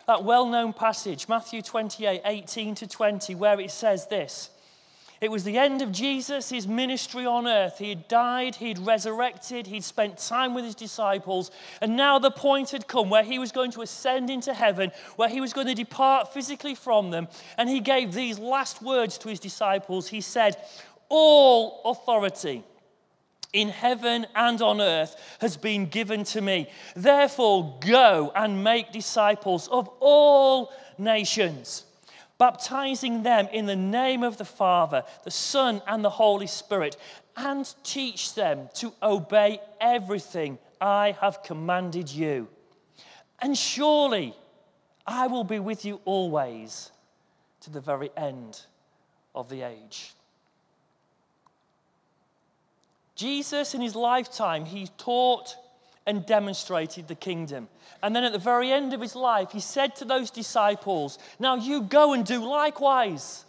That 0.09 0.25
well 0.25 0.47
known 0.47 0.73
passage, 0.73 1.29
Matthew 1.29 1.63
28, 1.63 2.21
18 2.25 2.75
to 2.75 2.87
20, 2.89 3.35
where 3.37 3.61
it 3.61 3.71
says 3.71 4.09
this 4.09 4.51
it 5.25 5.31
was 5.31 5.43
the 5.43 5.57
end 5.57 5.81
of 5.81 5.91
Jesus, 5.91 6.51
his 6.51 6.69
ministry 6.69 7.25
on 7.25 7.47
earth. 7.47 7.79
He 7.79 7.89
had 7.89 8.09
died, 8.09 8.57
he'd 8.57 8.79
resurrected, 8.79 9.67
he'd 9.67 9.83
spent 9.83 10.19
time 10.19 10.53
with 10.53 10.67
his 10.67 10.75
disciples, 10.75 11.51
and 11.81 11.97
now 11.97 12.19
the 12.19 12.31
point 12.31 12.73
had 12.73 12.87
come 12.87 13.09
where 13.09 13.23
he 13.23 13.39
was 13.39 13.51
going 13.51 13.71
to 13.71 13.81
ascend 13.81 14.29
into 14.29 14.53
heaven, 14.53 14.93
where 15.17 15.31
he 15.31 15.41
was 15.41 15.55
going 15.55 15.67
to 15.69 15.75
depart 15.75 16.35
physically 16.35 16.75
from 16.75 17.11
them. 17.11 17.29
And 17.57 17.71
he 17.71 17.81
gave 17.81 18.13
these 18.13 18.39
last 18.39 18.83
words 18.83 19.17
to 19.17 19.31
his 19.31 19.41
disciples. 19.41 20.09
He 20.09 20.21
said, 20.21 20.59
All 21.09 21.81
authority 21.87 22.63
in 23.55 23.71
heaven 23.71 24.27
and 24.35 24.61
on 24.61 24.83
earth 24.83 25.17
has 25.41 25.57
been 25.57 25.87
given 25.87 26.25
to 26.25 26.43
me. 26.43 26.69
Therefore, 26.95 27.79
go 27.81 28.31
and 28.37 28.63
make 28.63 28.93
disciples 28.93 29.69
of 29.69 29.89
all 30.01 30.71
nations 30.99 31.85
baptizing 32.39 33.23
them 33.23 33.49
in 33.53 33.67
the 33.67 33.77
name 33.77 34.23
of 34.23 34.37
the 34.37 34.45
Father, 34.45 35.05
the 35.25 35.31
Son, 35.31 35.83
and 35.87 36.05
the 36.05 36.11
Holy 36.11 36.47
Spirit, 36.47 36.97
and 37.37 37.73
teach 37.83 38.35
them 38.35 38.69
to 38.75 38.93
obey 39.03 39.61
everything 39.81 40.59
I 40.81 41.17
have 41.21 41.43
commanded 41.43 42.11
you. 42.11 42.49
And 43.41 43.57
surely 43.57 44.35
I 45.07 45.27
will 45.27 45.45
be 45.45 45.59
with 45.59 45.85
you 45.85 46.01
always 46.05 46.91
to 47.61 47.71
the 47.71 47.81
very 47.81 48.11
end 48.17 48.61
of 49.35 49.49
the 49.49 49.63
age. 49.63 50.15
Jesus, 53.15 53.75
in 53.75 53.81
his 53.81 53.95
lifetime, 53.95 54.65
he 54.65 54.89
taught 54.99 55.57
and 56.07 56.27
demonstrated 56.27 57.09
the 57.09 57.15
kingdom. 57.15 57.69
And 58.03 58.15
then 58.15 58.25
at 58.25 58.33
the 58.33 58.39
very 58.39 58.71
end 58.71 58.93
of 58.93 59.01
his 59.01 59.17
life, 59.17 59.53
he 59.53 59.61
said 59.61 59.97
to 59.97 60.05
those 60.05 60.31
disciples, 60.31 61.19
Now 61.39 61.57
you 61.57 61.83
go 61.83 62.13
and 62.13 62.25
do 62.27 62.45
likewise. 62.45 63.45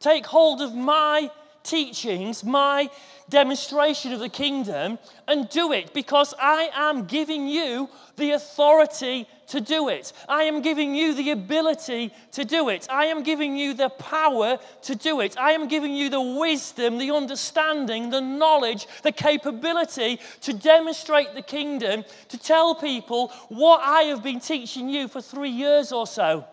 Take 0.00 0.26
hold 0.26 0.60
of 0.60 0.74
my 0.74 1.30
teachings, 1.70 2.44
my 2.44 2.90
demonstration 3.28 4.12
of 4.12 4.18
the 4.18 4.28
kingdom, 4.28 4.98
and 5.28 5.48
do 5.48 5.72
it 5.72 5.94
because 5.94 6.34
I 6.40 6.70
am 6.74 7.06
giving 7.06 7.46
you 7.46 7.88
the 8.16 8.32
authority 8.32 9.28
to 9.48 9.60
do 9.60 9.88
it. 9.88 10.12
I 10.28 10.42
am 10.44 10.62
giving 10.62 10.94
you 10.94 11.14
the 11.14 11.30
ability 11.30 12.12
to 12.32 12.44
do 12.44 12.68
it. 12.68 12.86
I 12.90 13.06
am 13.06 13.22
giving 13.22 13.56
you 13.56 13.74
the 13.74 13.88
power 13.88 14.58
to 14.82 14.94
do 14.94 15.20
it. 15.20 15.38
I 15.38 15.52
am 15.52 15.68
giving 15.68 15.94
you 15.94 16.08
the 16.08 16.20
wisdom, 16.20 16.98
the 16.98 17.12
understanding, 17.12 18.10
the 18.10 18.20
knowledge, 18.20 18.86
the 19.02 19.12
capability 19.12 20.20
to 20.42 20.52
demonstrate 20.52 21.34
the 21.34 21.42
kingdom, 21.42 22.04
to 22.28 22.38
tell 22.38 22.74
people 22.74 23.28
what 23.48 23.80
I 23.80 24.02
have 24.02 24.22
been 24.22 24.40
teaching 24.40 24.88
you 24.88 25.08
for 25.08 25.20
three 25.20 25.50
years 25.50 25.92
or 25.92 26.06
so. 26.06 26.44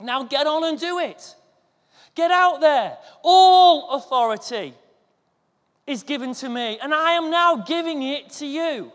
Now 0.00 0.24
get 0.24 0.46
on 0.46 0.64
and 0.64 0.78
do 0.78 0.98
it. 0.98 1.34
Get 2.16 2.30
out 2.30 2.60
there. 2.60 2.96
All 3.22 3.90
authority 3.90 4.74
is 5.86 6.02
given 6.02 6.34
to 6.34 6.48
me, 6.48 6.78
and 6.82 6.92
I 6.92 7.12
am 7.12 7.30
now 7.30 7.56
giving 7.56 8.02
it 8.02 8.30
to 8.30 8.46
you. 8.46 8.90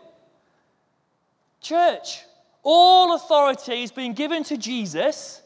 Church, 1.60 2.18
all 2.62 3.14
authority 3.14 3.84
is 3.84 3.92
being 3.92 4.12
given 4.12 4.42
to 4.44 4.58
Jesus. 4.58 5.40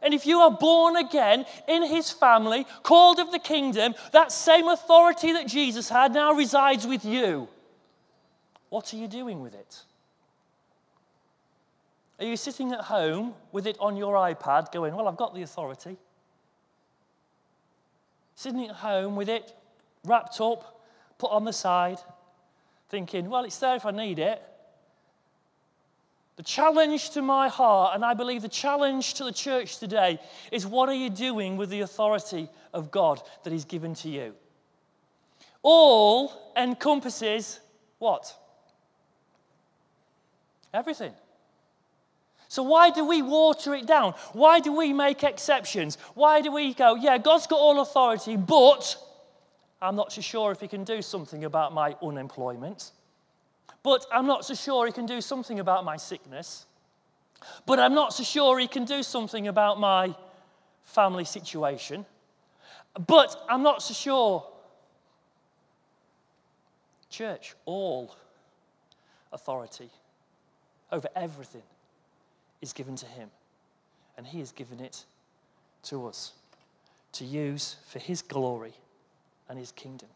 And 0.00 0.14
if 0.14 0.24
you 0.24 0.38
are 0.38 0.52
born 0.52 0.96
again 0.96 1.44
in 1.68 1.82
his 1.82 2.10
family, 2.10 2.64
called 2.84 3.18
of 3.18 3.32
the 3.32 3.40
kingdom, 3.40 3.94
that 4.12 4.32
same 4.32 4.68
authority 4.68 5.32
that 5.32 5.48
Jesus 5.48 5.88
had 5.88 6.12
now 6.12 6.32
resides 6.32 6.86
with 6.86 7.04
you. 7.04 7.48
What 8.70 8.94
are 8.94 8.96
you 8.96 9.08
doing 9.08 9.40
with 9.42 9.54
it? 9.54 9.82
Are 12.20 12.24
you 12.24 12.36
sitting 12.36 12.72
at 12.72 12.82
home 12.82 13.34
with 13.50 13.66
it 13.66 13.76
on 13.80 13.96
your 13.96 14.14
iPad 14.14 14.70
going, 14.72 14.94
Well, 14.94 15.08
I've 15.08 15.16
got 15.16 15.34
the 15.34 15.42
authority? 15.42 15.96
Sitting 18.40 18.70
at 18.70 18.76
home 18.76 19.16
with 19.16 19.28
it 19.28 19.54
wrapped 20.02 20.40
up, 20.40 20.80
put 21.18 21.30
on 21.30 21.44
the 21.44 21.52
side, 21.52 21.98
thinking, 22.88 23.28
Well, 23.28 23.44
it's 23.44 23.58
there 23.58 23.76
if 23.76 23.84
I 23.84 23.90
need 23.90 24.18
it. 24.18 24.42
The 26.36 26.42
challenge 26.42 27.10
to 27.10 27.20
my 27.20 27.48
heart, 27.48 27.94
and 27.94 28.02
I 28.02 28.14
believe 28.14 28.40
the 28.40 28.48
challenge 28.48 29.12
to 29.14 29.24
the 29.24 29.32
church 29.32 29.76
today, 29.76 30.18
is 30.50 30.66
what 30.66 30.88
are 30.88 30.94
you 30.94 31.10
doing 31.10 31.58
with 31.58 31.68
the 31.68 31.82
authority 31.82 32.48
of 32.72 32.90
God 32.90 33.20
that 33.42 33.52
He's 33.52 33.66
given 33.66 33.92
to 33.96 34.08
you? 34.08 34.34
All 35.62 36.54
encompasses 36.56 37.60
what? 37.98 38.34
Everything. 40.72 41.12
So, 42.50 42.64
why 42.64 42.90
do 42.90 43.04
we 43.04 43.22
water 43.22 43.76
it 43.76 43.86
down? 43.86 44.14
Why 44.32 44.58
do 44.58 44.72
we 44.76 44.92
make 44.92 45.22
exceptions? 45.22 45.96
Why 46.14 46.40
do 46.40 46.50
we 46.50 46.74
go, 46.74 46.96
yeah, 46.96 47.16
God's 47.16 47.46
got 47.46 47.60
all 47.60 47.78
authority, 47.78 48.36
but 48.36 48.96
I'm 49.80 49.94
not 49.94 50.12
so 50.12 50.20
sure 50.20 50.50
if 50.50 50.58
He 50.58 50.66
can 50.66 50.82
do 50.82 51.00
something 51.00 51.44
about 51.44 51.72
my 51.72 51.94
unemployment? 52.02 52.90
But 53.84 54.04
I'm 54.12 54.26
not 54.26 54.44
so 54.44 54.54
sure 54.54 54.86
he 54.86 54.92
can 54.92 55.06
do 55.06 55.20
something 55.20 55.60
about 55.60 55.84
my 55.84 55.96
sickness. 55.96 56.66
But 57.66 57.78
I'm 57.78 57.94
not 57.94 58.12
so 58.12 58.24
sure 58.24 58.58
he 58.58 58.66
can 58.66 58.84
do 58.84 59.04
something 59.04 59.46
about 59.46 59.78
my 59.78 60.12
family 60.82 61.24
situation. 61.24 62.04
But 63.06 63.40
I'm 63.48 63.62
not 63.62 63.80
so 63.80 63.94
sure. 63.94 64.46
Church, 67.10 67.54
all 67.64 68.14
authority 69.32 69.88
over 70.90 71.08
everything 71.14 71.62
is 72.60 72.72
given 72.72 72.96
to 72.96 73.06
him. 73.06 73.30
And 74.16 74.26
he 74.26 74.38
has 74.40 74.52
given 74.52 74.80
it 74.80 75.04
to 75.84 76.06
us 76.06 76.32
to 77.12 77.24
use 77.24 77.76
for 77.88 77.98
his 77.98 78.22
glory 78.22 78.74
and 79.48 79.58
his 79.58 79.72
kingdom. 79.72 80.08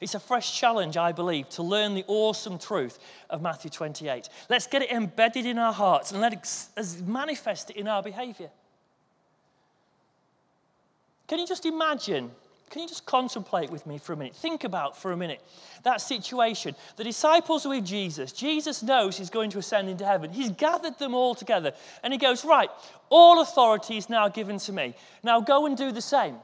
It's 0.00 0.14
a 0.14 0.20
fresh 0.20 0.58
challenge, 0.58 0.96
I 0.96 1.12
believe, 1.12 1.48
to 1.50 1.62
learn 1.62 1.94
the 1.94 2.04
awesome 2.06 2.58
truth 2.58 2.98
of 3.28 3.42
Matthew 3.42 3.70
28. 3.70 4.28
Let's 4.48 4.66
get 4.66 4.82
it 4.82 4.90
embedded 4.90 5.46
in 5.46 5.58
our 5.58 5.72
hearts 5.72 6.12
and 6.12 6.20
let 6.20 6.32
it 6.32 7.02
manifest 7.06 7.70
it 7.70 7.76
in 7.76 7.88
our 7.88 8.02
behavior. 8.02 8.50
Can 11.28 11.38
you 11.38 11.46
just 11.46 11.66
imagine? 11.66 12.30
Can 12.70 12.82
you 12.82 12.88
just 12.88 13.04
contemplate 13.04 13.68
with 13.70 13.84
me 13.84 13.98
for 13.98 14.12
a 14.12 14.16
minute? 14.16 14.36
Think 14.36 14.62
about 14.62 14.96
for 14.96 15.10
a 15.10 15.16
minute 15.16 15.42
that 15.82 16.00
situation. 16.00 16.76
The 16.96 17.04
disciples 17.04 17.66
are 17.66 17.70
with 17.70 17.84
Jesus. 17.84 18.32
Jesus 18.32 18.82
knows 18.82 19.18
he's 19.18 19.28
going 19.28 19.50
to 19.50 19.58
ascend 19.58 19.88
into 19.88 20.06
heaven. 20.06 20.30
He's 20.30 20.50
gathered 20.50 20.96
them 20.98 21.12
all 21.12 21.34
together 21.34 21.72
and 22.04 22.12
he 22.12 22.18
goes, 22.18 22.44
Right, 22.44 22.70
all 23.08 23.40
authority 23.40 23.96
is 23.96 24.08
now 24.08 24.28
given 24.28 24.58
to 24.60 24.72
me. 24.72 24.94
Now 25.24 25.40
go 25.40 25.66
and 25.66 25.76
do 25.76 25.90
the 25.90 26.00
same. 26.00 26.36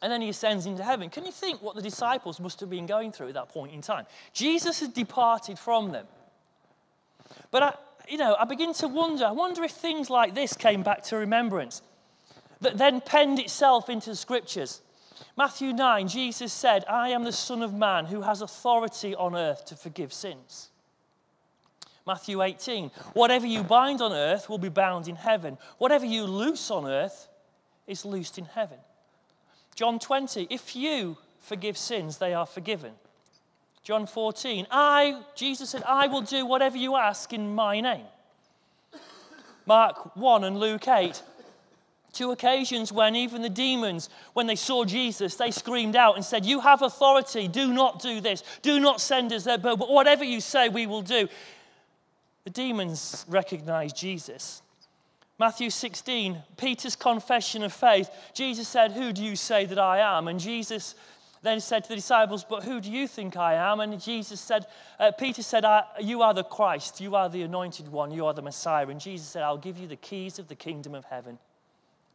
And 0.00 0.12
then 0.12 0.22
he 0.22 0.28
ascends 0.28 0.66
into 0.66 0.84
heaven. 0.84 1.10
Can 1.10 1.24
you 1.26 1.32
think 1.32 1.60
what 1.60 1.74
the 1.74 1.82
disciples 1.82 2.38
must 2.38 2.60
have 2.60 2.70
been 2.70 2.86
going 2.86 3.10
through 3.10 3.28
at 3.28 3.34
that 3.34 3.48
point 3.48 3.72
in 3.72 3.80
time? 3.80 4.06
Jesus 4.32 4.78
had 4.78 4.94
departed 4.94 5.58
from 5.58 5.90
them. 5.90 6.06
But 7.50 7.62
I, 7.64 7.74
you 8.08 8.18
know, 8.18 8.36
I 8.38 8.44
begin 8.44 8.72
to 8.74 8.86
wonder, 8.86 9.24
I 9.24 9.32
wonder 9.32 9.64
if 9.64 9.72
things 9.72 10.08
like 10.08 10.36
this 10.36 10.56
came 10.56 10.84
back 10.84 11.02
to 11.04 11.16
remembrance, 11.16 11.82
that 12.60 12.78
then 12.78 13.00
penned 13.00 13.40
itself 13.40 13.88
into 13.88 14.10
the 14.10 14.16
scriptures. 14.16 14.80
Matthew 15.36 15.72
9, 15.72 16.08
Jesus 16.08 16.52
said, 16.52 16.84
I 16.88 17.10
am 17.10 17.24
the 17.24 17.32
Son 17.32 17.62
of 17.62 17.74
Man 17.74 18.06
who 18.06 18.22
has 18.22 18.42
authority 18.42 19.14
on 19.14 19.34
earth 19.36 19.64
to 19.66 19.76
forgive 19.76 20.12
sins. 20.12 20.70
Matthew 22.06 22.42
18, 22.42 22.90
whatever 23.12 23.46
you 23.46 23.62
bind 23.62 24.00
on 24.00 24.12
earth 24.12 24.48
will 24.48 24.58
be 24.58 24.70
bound 24.70 25.08
in 25.08 25.16
heaven. 25.16 25.58
Whatever 25.76 26.06
you 26.06 26.24
loose 26.24 26.70
on 26.70 26.86
earth 26.86 27.28
is 27.86 28.04
loosed 28.04 28.38
in 28.38 28.46
heaven. 28.46 28.78
John 29.74 29.98
20, 29.98 30.46
if 30.50 30.74
you 30.74 31.18
forgive 31.38 31.76
sins, 31.76 32.18
they 32.18 32.34
are 32.34 32.46
forgiven. 32.46 32.92
John 33.82 34.06
14, 34.06 34.66
I, 34.70 35.22
Jesus 35.34 35.70
said, 35.70 35.82
I 35.84 36.08
will 36.08 36.22
do 36.22 36.44
whatever 36.46 36.76
you 36.76 36.96
ask 36.96 37.32
in 37.32 37.54
my 37.54 37.80
name. 37.80 38.06
Mark 39.66 40.16
1 40.16 40.44
and 40.44 40.58
Luke 40.58 40.88
8, 40.88 41.22
two 42.18 42.32
occasions 42.32 42.92
when 42.92 43.14
even 43.14 43.42
the 43.42 43.48
demons, 43.48 44.10
when 44.32 44.48
they 44.48 44.56
saw 44.56 44.84
Jesus, 44.84 45.36
they 45.36 45.52
screamed 45.52 45.94
out 45.94 46.16
and 46.16 46.24
said, 46.24 46.44
You 46.44 46.60
have 46.60 46.82
authority, 46.82 47.46
do 47.46 47.72
not 47.72 48.02
do 48.02 48.20
this, 48.20 48.42
do 48.60 48.80
not 48.80 49.00
send 49.00 49.32
us 49.32 49.44
there, 49.44 49.56
but 49.56 49.78
whatever 49.78 50.24
you 50.24 50.40
say, 50.40 50.68
we 50.68 50.86
will 50.86 51.02
do. 51.02 51.28
The 52.44 52.50
demons 52.50 53.24
recognized 53.28 53.96
Jesus. 53.96 54.62
Matthew 55.38 55.70
16, 55.70 56.38
Peter's 56.56 56.96
confession 56.96 57.62
of 57.62 57.72
faith. 57.72 58.10
Jesus 58.34 58.66
said, 58.66 58.92
Who 58.92 59.12
do 59.12 59.22
you 59.22 59.36
say 59.36 59.64
that 59.66 59.78
I 59.78 59.98
am? 59.98 60.26
And 60.26 60.40
Jesus 60.40 60.96
then 61.42 61.60
said 61.60 61.84
to 61.84 61.90
the 61.90 61.94
disciples, 61.94 62.44
But 62.44 62.64
who 62.64 62.80
do 62.80 62.90
you 62.90 63.06
think 63.06 63.36
I 63.36 63.54
am? 63.54 63.78
And 63.78 64.00
Jesus 64.00 64.40
said, 64.40 64.66
uh, 64.98 65.12
Peter 65.12 65.44
said, 65.44 65.64
You 66.00 66.22
are 66.22 66.34
the 66.34 66.42
Christ, 66.42 67.00
you 67.00 67.14
are 67.14 67.28
the 67.28 67.42
anointed 67.42 67.86
one, 67.86 68.10
you 68.10 68.26
are 68.26 68.34
the 68.34 68.42
Messiah. 68.42 68.88
And 68.88 69.00
Jesus 69.00 69.28
said, 69.28 69.44
I'll 69.44 69.56
give 69.56 69.78
you 69.78 69.86
the 69.86 69.94
keys 69.94 70.40
of 70.40 70.48
the 70.48 70.56
kingdom 70.56 70.96
of 70.96 71.04
heaven. 71.04 71.38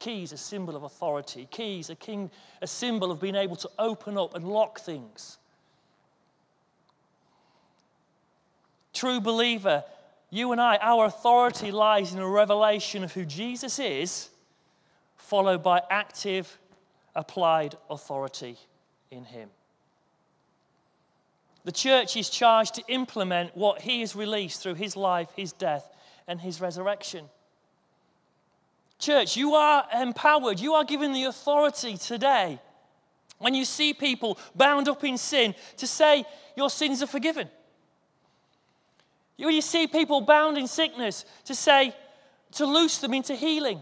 Keys, 0.03 0.33
a 0.33 0.37
symbol 0.37 0.75
of 0.75 0.83
authority. 0.83 1.47
Keys, 1.49 1.89
a, 1.89 1.95
king, 1.95 2.29
a 2.61 2.67
symbol 2.67 3.09
of 3.09 3.21
being 3.21 3.35
able 3.35 3.55
to 3.55 3.69
open 3.79 4.17
up 4.17 4.35
and 4.35 4.45
lock 4.45 4.81
things. 4.81 5.37
True 8.91 9.21
believer 9.21 9.85
you 10.29 10.51
and 10.51 10.59
I, 10.59 10.77
our 10.81 11.05
authority 11.05 11.71
lies 11.71 12.11
in 12.11 12.19
a 12.19 12.27
revelation 12.27 13.03
of 13.03 13.13
who 13.13 13.23
Jesus 13.23 13.77
is, 13.77 14.29
followed 15.15 15.61
by 15.61 15.79
active, 15.91 16.57
applied 17.13 17.77
authority 17.87 18.57
in 19.11 19.25
Him. 19.25 19.49
The 21.65 21.71
church 21.71 22.17
is 22.17 22.31
charged 22.31 22.73
to 22.75 22.83
implement 22.87 23.55
what 23.55 23.81
He 23.81 23.99
has 23.99 24.15
released 24.15 24.63
through 24.63 24.73
His 24.73 24.97
life, 24.97 25.29
His 25.35 25.53
death, 25.53 25.87
and 26.27 26.41
His 26.41 26.59
resurrection. 26.59 27.29
Church, 29.03 29.35
you 29.35 29.53
are 29.55 29.85
empowered, 29.93 30.61
you 30.61 30.73
are 30.75 30.85
given 30.85 31.11
the 31.11 31.25
authority 31.25 31.97
today. 31.97 32.57
When 33.37 33.53
you 33.53 33.65
see 33.65 33.93
people 33.93 34.37
bound 34.55 34.87
up 34.87 35.03
in 35.03 35.17
sin 35.17 35.53
to 35.77 35.85
say, 35.85 36.23
Your 36.55 36.69
sins 36.69 37.03
are 37.03 37.07
forgiven. 37.07 37.49
When 39.37 39.53
you 39.53 39.61
see 39.61 39.87
people 39.87 40.21
bound 40.21 40.57
in 40.57 40.67
sickness, 40.67 41.25
to 41.45 41.53
say, 41.53 41.93
to 42.53 42.65
loose 42.65 42.99
them 42.99 43.13
into 43.13 43.35
healing 43.35 43.81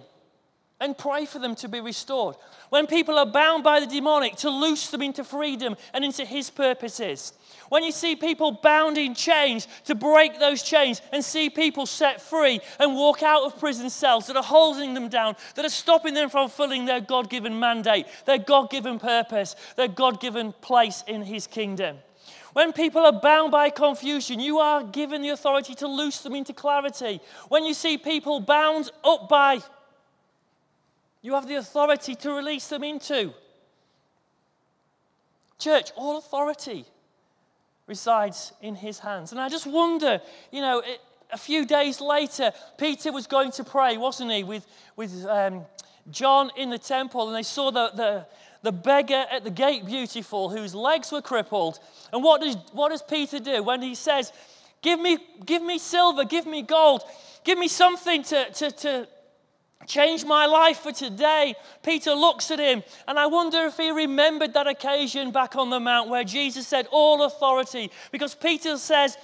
and 0.82 0.98
pray 0.98 1.26
for 1.26 1.40
them 1.40 1.56
to 1.56 1.70
be 1.70 1.80
restored. 1.80 2.36
When 2.70 2.88
people 2.88 3.18
are 3.18 3.26
bound 3.26 3.64
by 3.64 3.80
the 3.80 3.86
demonic, 3.86 4.36
to 4.38 4.50
loose 4.50 4.90
them 4.90 5.02
into 5.02 5.24
freedom 5.24 5.78
and 5.94 6.04
into 6.04 6.26
His 6.26 6.50
purposes. 6.50 7.34
When 7.70 7.84
you 7.84 7.94
see 7.94 8.18
people 8.18 8.52
bound 8.52 8.98
in 8.98 9.16
chains, 9.16 9.68
to 9.86 9.96
break 9.96 10.40
those 10.40 10.64
chains 10.64 11.02
and 11.14 11.24
see 11.24 11.50
people 11.50 11.86
set 11.86 12.22
free 12.22 12.60
and 12.80 12.96
walk 12.96 13.24
out 13.24 13.44
of 13.44 13.60
prison 13.60 13.90
cells 13.90 14.28
that 14.28 14.36
are 14.36 14.44
holding 14.44 14.94
them 14.94 15.08
down, 15.08 15.38
that 15.56 15.64
are 15.64 15.70
stopping 15.70 16.14
them 16.14 16.30
from 16.30 16.50
fulfilling 16.50 16.86
their 16.86 17.00
God 17.00 17.30
given 17.30 17.60
mandate, 17.60 18.08
their 18.26 18.40
God 18.40 18.70
given 18.70 19.00
purpose, 19.00 19.56
their 19.78 19.88
God 19.88 20.20
given 20.20 20.54
place 20.62 21.04
in 21.08 21.22
His 21.22 21.46
kingdom. 21.46 21.98
When 22.54 22.74
people 22.74 23.06
are 23.06 23.22
bound 23.22 23.52
by 23.52 23.70
confusion, 23.70 24.40
you 24.40 24.60
are 24.60 24.84
given 24.84 25.22
the 25.22 25.30
authority 25.30 25.76
to 25.76 25.88
loose 25.88 26.22
them 26.22 26.36
into 26.36 26.52
clarity. 26.52 27.22
When 27.48 27.64
you 27.64 27.74
see 27.74 27.98
people 27.98 28.40
bound 28.40 28.92
up 29.04 29.30
by, 29.30 29.62
you 31.22 31.34
have 31.34 31.48
the 31.48 31.56
authority 31.56 32.16
to 32.16 32.32
release 32.32 32.68
them 32.68 32.84
into 32.84 33.34
Church, 35.62 35.92
all 35.96 36.18
authority 36.18 36.86
resides 37.86 38.52
in 38.64 38.74
his 38.74 38.98
hands. 38.98 39.32
And 39.32 39.40
I 39.40 39.48
just 39.48 39.68
wonder, 39.68 40.20
you 40.52 40.60
know, 40.60 40.80
it, 40.80 41.00
a 41.32 41.38
few 41.38 41.68
days 41.68 42.02
later, 42.02 42.52
Peter 42.80 43.12
was 43.12 43.28
going 43.28 43.52
to 43.52 43.64
pray, 43.64 43.96
wasn't 43.96 44.32
he, 44.32 44.44
with, 44.44 44.66
with 44.96 45.24
um, 45.28 45.66
John 46.10 46.50
in 46.58 46.72
the 46.72 46.80
temple, 46.80 47.28
and 47.28 47.38
they 47.38 47.44
saw 47.44 47.70
the, 47.70 47.92
the, 47.96 48.26
the 48.64 48.72
beggar 48.72 49.26
at 49.30 49.44
the 49.44 49.52
gate, 49.52 49.86
beautiful, 49.86 50.50
whose 50.50 50.74
legs 50.74 51.12
were 51.12 51.22
crippled. 51.22 51.80
And 52.12 52.24
what 52.24 52.42
does, 52.42 52.58
what 52.74 52.90
does 52.90 53.04
Peter 53.04 53.38
do 53.40 53.62
when 53.62 53.84
he 53.84 53.94
says, 53.94 54.34
Give 54.82 55.00
me, 55.00 55.20
give 55.46 55.62
me 55.62 55.78
silver, 55.78 56.26
give 56.26 56.48
me 56.48 56.64
gold, 56.64 57.04
give 57.44 57.60
me 57.60 57.68
something 57.68 58.24
to, 58.24 58.52
to, 58.52 58.72
to 58.72 59.08
change 59.88 60.26
my 60.26 60.46
life 60.46 60.80
for 60.80 60.92
today. 60.92 61.56
Peter 61.84 62.14
looks 62.14 62.52
at 62.52 62.60
him, 62.60 62.84
and 63.08 63.20
I 63.20 63.26
wonder 63.28 63.66
if 63.66 63.78
he 63.78 63.92
remembered 63.92 64.54
that 64.54 64.68
occasion 64.68 65.32
back 65.32 65.56
on 65.56 65.70
the 65.70 65.80
mount 65.80 66.10
where 66.10 66.24
Jesus 66.24 66.68
said, 66.68 66.88
All 66.92 67.24
authority. 67.24 67.92
Because 68.12 68.36
Peter 68.36 68.78
says, 68.78 69.18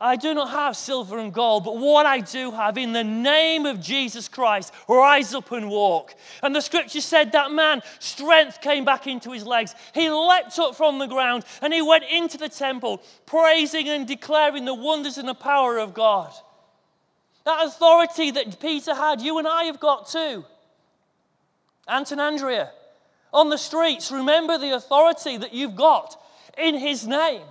I 0.00 0.16
do 0.16 0.34
not 0.34 0.50
have 0.50 0.76
silver 0.76 1.18
and 1.18 1.32
gold, 1.32 1.64
but 1.64 1.78
what 1.78 2.04
I 2.04 2.18
do 2.18 2.50
have 2.50 2.76
in 2.76 2.92
the 2.92 3.04
name 3.04 3.64
of 3.64 3.80
Jesus 3.80 4.28
Christ, 4.28 4.72
rise 4.88 5.32
up 5.34 5.52
and 5.52 5.70
walk. 5.70 6.14
And 6.42 6.54
the 6.54 6.60
scripture 6.60 7.00
said 7.00 7.32
that 7.32 7.52
man, 7.52 7.80
strength 8.00 8.60
came 8.60 8.84
back 8.84 9.06
into 9.06 9.30
his 9.30 9.46
legs. 9.46 9.74
He 9.94 10.10
leapt 10.10 10.58
up 10.58 10.74
from 10.74 10.98
the 10.98 11.06
ground 11.06 11.44
and 11.62 11.72
he 11.72 11.80
went 11.80 12.04
into 12.10 12.36
the 12.36 12.48
temple, 12.48 13.02
praising 13.24 13.88
and 13.88 14.06
declaring 14.06 14.64
the 14.64 14.74
wonders 14.74 15.16
and 15.16 15.28
the 15.28 15.34
power 15.34 15.78
of 15.78 15.94
God. 15.94 16.32
That 17.44 17.66
authority 17.66 18.30
that 18.30 18.60
Peter 18.60 18.94
had, 18.94 19.20
you 19.20 19.38
and 19.38 19.46
I 19.46 19.64
have 19.64 19.80
got 19.80 20.08
too. 20.08 20.44
Anton 21.86 22.20
Andrea, 22.20 22.70
on 23.32 23.50
the 23.50 23.58
streets, 23.58 24.10
remember 24.10 24.56
the 24.56 24.74
authority 24.74 25.36
that 25.36 25.52
you've 25.52 25.76
got 25.76 26.16
in 26.56 26.74
his 26.76 27.06
name. 27.06 27.42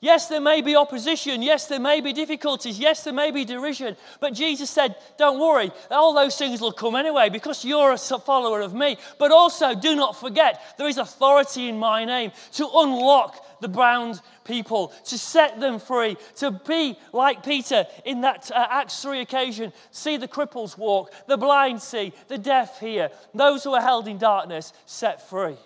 Yes, 0.00 0.28
there 0.28 0.42
may 0.42 0.60
be 0.60 0.76
opposition. 0.76 1.42
Yes, 1.42 1.68
there 1.68 1.80
may 1.80 2.02
be 2.02 2.12
difficulties. 2.12 2.78
Yes, 2.78 3.02
there 3.02 3.14
may 3.14 3.30
be 3.30 3.46
derision. 3.46 3.96
But 4.20 4.34
Jesus 4.34 4.68
said, 4.68 4.94
Don't 5.16 5.40
worry, 5.40 5.72
all 5.90 6.12
those 6.12 6.36
things 6.36 6.60
will 6.60 6.72
come 6.72 6.94
anyway 6.94 7.30
because 7.30 7.64
you're 7.64 7.92
a 7.92 7.98
follower 7.98 8.60
of 8.60 8.74
me. 8.74 8.98
But 9.18 9.32
also, 9.32 9.74
do 9.74 9.96
not 9.96 10.14
forget, 10.14 10.60
there 10.76 10.86
is 10.86 10.98
authority 10.98 11.68
in 11.68 11.78
my 11.78 12.04
name 12.04 12.32
to 12.52 12.68
unlock 12.74 13.60
the 13.60 13.68
bound 13.68 14.20
people, 14.46 14.92
to 15.04 15.18
set 15.18 15.60
them 15.60 15.78
free, 15.78 16.16
to 16.36 16.50
be 16.50 16.96
like 17.12 17.44
Peter 17.44 17.86
in 18.04 18.22
that 18.22 18.50
uh, 18.50 18.66
Acts 18.70 19.02
3 19.02 19.20
occasion 19.20 19.72
see 19.90 20.16
the 20.16 20.28
cripples 20.28 20.78
walk, 20.78 21.12
the 21.26 21.36
blind 21.36 21.82
see, 21.82 22.12
the 22.28 22.38
deaf 22.38 22.80
hear, 22.80 23.10
those 23.34 23.64
who 23.64 23.74
are 23.74 23.82
held 23.82 24.08
in 24.08 24.18
darkness 24.18 24.72
set 24.86 25.28
free. 25.28 25.56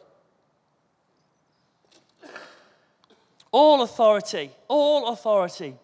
All 3.52 3.82
authority, 3.82 4.50
all 4.68 5.08
authority. 5.08 5.74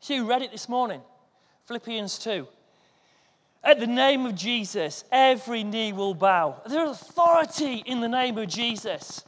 Hugh 0.00 0.26
read 0.28 0.42
it 0.42 0.52
this 0.52 0.68
morning, 0.68 1.00
Philippians 1.66 2.18
2. 2.18 2.46
At 3.64 3.80
the 3.80 3.86
name 3.86 4.26
of 4.26 4.34
Jesus, 4.34 5.04
every 5.10 5.64
knee 5.64 5.94
will 5.94 6.14
bow. 6.14 6.60
There's 6.66 6.90
authority 6.90 7.82
in 7.86 8.00
the 8.00 8.08
name 8.08 8.36
of 8.36 8.46
Jesus. 8.46 9.24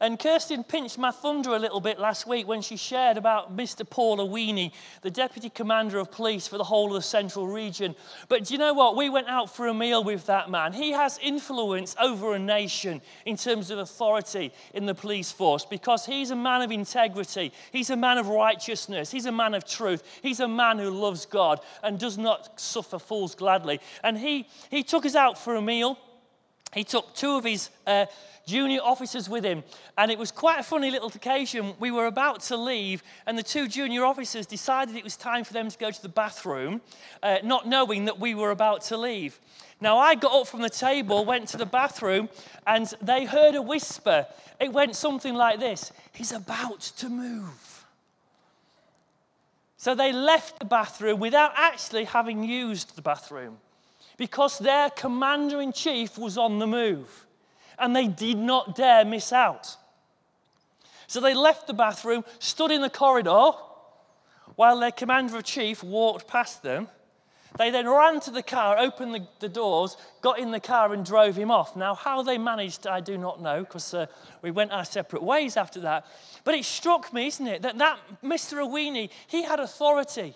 And 0.00 0.18
Kirsten 0.18 0.64
pinched 0.64 0.98
my 0.98 1.10
thunder 1.10 1.54
a 1.54 1.58
little 1.58 1.80
bit 1.80 2.00
last 2.00 2.26
week 2.26 2.48
when 2.48 2.62
she 2.62 2.76
shared 2.76 3.16
about 3.16 3.56
Mr. 3.56 3.88
Paul 3.88 4.18
Awini, 4.18 4.72
the 5.02 5.10
Deputy 5.10 5.48
Commander 5.48 5.98
of 5.98 6.10
Police 6.10 6.48
for 6.48 6.58
the 6.58 6.64
whole 6.64 6.88
of 6.88 6.94
the 6.94 7.02
Central 7.02 7.46
Region. 7.46 7.94
But 8.28 8.44
do 8.44 8.54
you 8.54 8.58
know 8.58 8.74
what? 8.74 8.96
We 8.96 9.08
went 9.08 9.28
out 9.28 9.54
for 9.54 9.68
a 9.68 9.74
meal 9.74 10.02
with 10.02 10.26
that 10.26 10.50
man. 10.50 10.72
He 10.72 10.90
has 10.92 11.18
influence 11.22 11.94
over 12.00 12.34
a 12.34 12.38
nation 12.38 13.02
in 13.24 13.36
terms 13.36 13.70
of 13.70 13.78
authority 13.78 14.52
in 14.74 14.86
the 14.86 14.94
police 14.94 15.30
force 15.30 15.64
because 15.64 16.04
he's 16.04 16.30
a 16.30 16.36
man 16.36 16.62
of 16.62 16.72
integrity. 16.72 17.52
He's 17.70 17.90
a 17.90 17.96
man 17.96 18.18
of 18.18 18.28
righteousness. 18.28 19.10
He's 19.10 19.26
a 19.26 19.32
man 19.32 19.54
of 19.54 19.64
truth. 19.64 20.02
He's 20.22 20.40
a 20.40 20.48
man 20.48 20.78
who 20.78 20.90
loves 20.90 21.24
God 21.24 21.60
and 21.82 21.98
does 21.98 22.18
not 22.18 22.60
suffer 22.60 22.98
fools 22.98 23.34
gladly. 23.34 23.80
And 24.02 24.18
he, 24.18 24.48
he 24.70 24.82
took 24.82 25.06
us 25.06 25.14
out 25.14 25.38
for 25.38 25.54
a 25.54 25.62
meal. 25.62 25.98
He 26.74 26.84
took 26.84 27.14
two 27.14 27.36
of 27.36 27.44
his. 27.44 27.70
Uh, 27.86 28.06
junior 28.46 28.80
officers 28.82 29.28
with 29.28 29.44
him. 29.44 29.62
And 29.96 30.10
it 30.10 30.18
was 30.18 30.30
quite 30.30 30.60
a 30.60 30.62
funny 30.62 30.90
little 30.90 31.08
occasion. 31.08 31.74
We 31.78 31.90
were 31.90 32.06
about 32.06 32.40
to 32.42 32.56
leave, 32.56 33.02
and 33.26 33.38
the 33.38 33.42
two 33.42 33.68
junior 33.68 34.04
officers 34.04 34.46
decided 34.46 34.96
it 34.96 35.04
was 35.04 35.16
time 35.16 35.44
for 35.44 35.52
them 35.52 35.70
to 35.70 35.78
go 35.78 35.90
to 35.90 36.02
the 36.02 36.08
bathroom, 36.08 36.80
uh, 37.22 37.38
not 37.42 37.66
knowing 37.66 38.04
that 38.06 38.18
we 38.18 38.34
were 38.34 38.50
about 38.50 38.82
to 38.82 38.96
leave. 38.96 39.38
Now, 39.80 39.98
I 39.98 40.14
got 40.14 40.32
up 40.32 40.46
from 40.46 40.62
the 40.62 40.70
table, 40.70 41.24
went 41.24 41.48
to 41.48 41.56
the 41.56 41.66
bathroom, 41.66 42.28
and 42.66 42.92
they 43.02 43.24
heard 43.24 43.54
a 43.54 43.62
whisper. 43.62 44.26
It 44.60 44.72
went 44.72 44.96
something 44.96 45.34
like 45.34 45.60
this 45.60 45.92
He's 46.12 46.32
about 46.32 46.80
to 46.80 47.08
move. 47.08 47.86
So 49.76 49.94
they 49.94 50.12
left 50.12 50.60
the 50.60 50.64
bathroom 50.64 51.20
without 51.20 51.52
actually 51.56 52.04
having 52.04 52.42
used 52.42 52.96
the 52.96 53.02
bathroom 53.02 53.58
because 54.16 54.58
their 54.58 54.90
commander 54.90 55.60
in 55.60 55.72
chief 55.72 56.18
was 56.18 56.38
on 56.38 56.58
the 56.58 56.66
move 56.66 57.26
and 57.78 57.94
they 57.94 58.06
did 58.06 58.38
not 58.38 58.76
dare 58.76 59.04
miss 59.04 59.32
out. 59.32 59.76
So 61.06 61.20
they 61.20 61.34
left 61.34 61.66
the 61.66 61.74
bathroom, 61.74 62.24
stood 62.38 62.70
in 62.70 62.80
the 62.80 62.90
corridor, 62.90 63.52
while 64.56 64.78
their 64.78 64.92
commander 64.92 65.36
in 65.36 65.42
chief 65.42 65.82
walked 65.82 66.28
past 66.28 66.62
them. 66.62 66.88
They 67.56 67.70
then 67.70 67.88
ran 67.88 68.18
to 68.20 68.32
the 68.32 68.42
car, 68.42 68.78
opened 68.78 69.14
the, 69.14 69.28
the, 69.38 69.48
doors, 69.48 69.96
got 70.22 70.40
in 70.40 70.50
the 70.50 70.58
car, 70.58 70.92
and 70.92 71.06
drove 71.06 71.36
him 71.36 71.52
off. 71.52 71.76
Now, 71.76 71.94
how 71.94 72.22
they 72.22 72.36
managed, 72.36 72.88
I 72.88 72.98
do 72.98 73.16
not 73.16 73.40
know, 73.40 73.60
because 73.60 73.94
uh, 73.94 74.06
we 74.42 74.50
went 74.50 74.72
our 74.72 74.84
separate 74.84 75.22
ways 75.22 75.56
after 75.56 75.80
that. 75.80 76.04
But 76.42 76.56
it 76.56 76.64
struck 76.64 77.12
me, 77.12 77.28
isn't 77.28 77.46
it, 77.46 77.62
that, 77.62 77.78
that 77.78 77.98
Mr. 78.24 78.58
Awini, 78.58 79.08
he 79.28 79.44
had 79.44 79.60
authority 79.60 80.34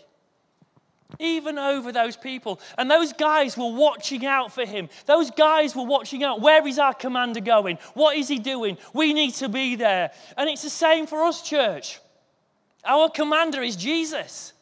even 1.18 1.58
over 1.58 1.90
those 1.90 2.16
people. 2.16 2.60
And 2.76 2.90
those 2.90 3.12
guys 3.12 3.56
were 3.56 3.72
watching 3.72 4.26
out 4.26 4.52
for 4.52 4.64
him. 4.64 4.88
Those 5.06 5.30
guys 5.30 5.74
were 5.74 5.84
watching 5.84 6.22
out. 6.22 6.40
Where 6.40 6.66
is 6.66 6.78
our 6.78 6.94
commander 6.94 7.40
going? 7.40 7.78
What 7.94 8.16
is 8.16 8.28
he 8.28 8.38
doing? 8.38 8.76
We 8.92 9.12
need 9.14 9.32
to 9.34 9.48
be 9.48 9.76
there. 9.76 10.12
And 10.36 10.48
it's 10.48 10.62
the 10.62 10.70
same 10.70 11.06
for 11.06 11.24
us, 11.24 11.42
church. 11.42 12.00
Our 12.84 13.08
commander 13.08 13.62
is 13.62 13.74
Jesus. 13.74 14.52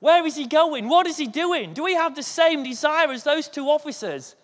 Where 0.00 0.24
is 0.24 0.36
he 0.36 0.46
going? 0.46 0.88
What 0.88 1.06
is 1.06 1.16
he 1.16 1.26
doing? 1.26 1.74
Do 1.74 1.84
we 1.84 1.94
have 1.94 2.14
the 2.14 2.22
same 2.22 2.62
desire 2.62 3.10
as 3.10 3.24
those 3.24 3.48
two 3.48 3.68
officers? 3.68 4.36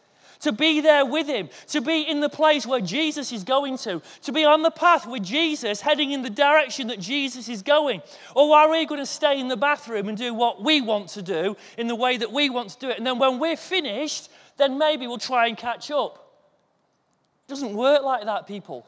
To 0.45 0.53
be 0.53 0.81
there 0.81 1.05
with 1.05 1.27
him, 1.27 1.49
to 1.69 1.81
be 1.81 2.03
in 2.03 2.21
the 2.21 2.29
place 2.29 2.67
where 2.67 2.81
Jesus 2.81 3.33
is 3.33 3.45
going 3.45 3.77
to, 3.79 4.01
to 4.23 4.33
be 4.33 4.45
on 4.45 4.63
the 4.63 4.71
path 4.71 5.07
with 5.07 5.23
Jesus, 5.23 5.81
heading 5.81 6.13
in 6.13 6.23
the 6.23 6.31
direction 6.31 6.89
that 6.89 7.01
Jesus 7.01 7.49
is 7.49 7.63
going? 7.63 8.03
Or 8.37 8.57
are 8.57 8.71
we 8.71 8.87
going 8.87 9.01
to 9.01 9.07
stay 9.07 9.41
in 9.41 9.49
the 9.49 9.57
bathroom 9.57 10.09
and 10.09 10.17
do 10.17 10.33
what 10.33 10.63
we 10.63 10.81
want 10.81 11.09
to 11.11 11.23
do 11.23 11.57
in 11.77 11.87
the 11.87 11.95
way 11.95 12.17
that 12.17 12.31
we 12.31 12.51
want 12.51 12.71
to 12.71 12.79
do 12.79 12.89
it? 12.91 12.99
And 12.99 13.07
then 13.07 13.19
when 13.19 13.39
we're 13.39 13.57
finished, 13.57 14.31
then 14.57 14.79
maybe 14.79 15.07
we'll 15.07 15.19
try 15.19 15.49
and 15.49 15.57
catch 15.57 15.91
up. 15.91 16.33
It 17.47 17.51
doesn't 17.51 17.75
work 17.75 18.03
like 18.03 18.25
that, 18.25 18.47
people. 18.47 18.87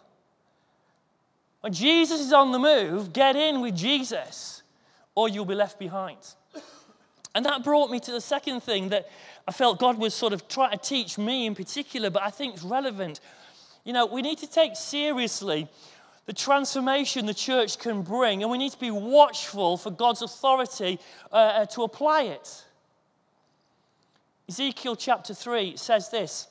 When 1.62 1.72
Jesus 1.72 2.20
is 2.20 2.32
on 2.32 2.52
the 2.52 2.58
move, 2.58 3.12
get 3.12 3.34
in 3.34 3.60
with 3.60 3.76
Jesus, 3.76 4.62
or 5.14 5.28
you'll 5.28 5.44
be 5.44 5.54
left 5.54 5.78
behind. 5.78 6.18
And 7.36 7.44
that 7.44 7.62
brought 7.62 7.90
me 7.90 8.00
to 8.00 8.12
the 8.12 8.20
second 8.22 8.62
thing 8.62 8.88
that 8.88 9.10
I 9.46 9.52
felt 9.52 9.78
God 9.78 9.98
was 9.98 10.14
sort 10.14 10.32
of 10.32 10.48
trying 10.48 10.70
to 10.70 10.78
teach 10.78 11.18
me 11.18 11.44
in 11.44 11.54
particular, 11.54 12.08
but 12.08 12.22
I 12.22 12.30
think 12.30 12.54
it's 12.54 12.62
relevant. 12.62 13.20
You 13.84 13.92
know, 13.92 14.06
we 14.06 14.22
need 14.22 14.38
to 14.38 14.46
take 14.46 14.74
seriously 14.74 15.68
the 16.24 16.32
transformation 16.32 17.26
the 17.26 17.34
church 17.34 17.78
can 17.78 18.00
bring, 18.00 18.40
and 18.40 18.50
we 18.50 18.56
need 18.56 18.72
to 18.72 18.80
be 18.80 18.90
watchful 18.90 19.76
for 19.76 19.90
God's 19.90 20.22
authority 20.22 20.98
uh, 21.30 21.34
uh 21.34 21.66
to 21.66 21.82
apply 21.82 22.22
it. 22.22 22.64
Ezekiel 24.48 24.96
chapter 24.96 25.34
3 25.34 25.76
says 25.76 26.08
this 26.08 26.48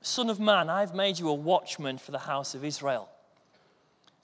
Son 0.00 0.30
of 0.30 0.40
man, 0.40 0.70
I've 0.70 0.94
made 0.94 1.18
you 1.18 1.28
a 1.28 1.34
watchman 1.34 1.98
for 1.98 2.10
the 2.10 2.18
house 2.18 2.54
of 2.54 2.64
Israel. 2.64 3.06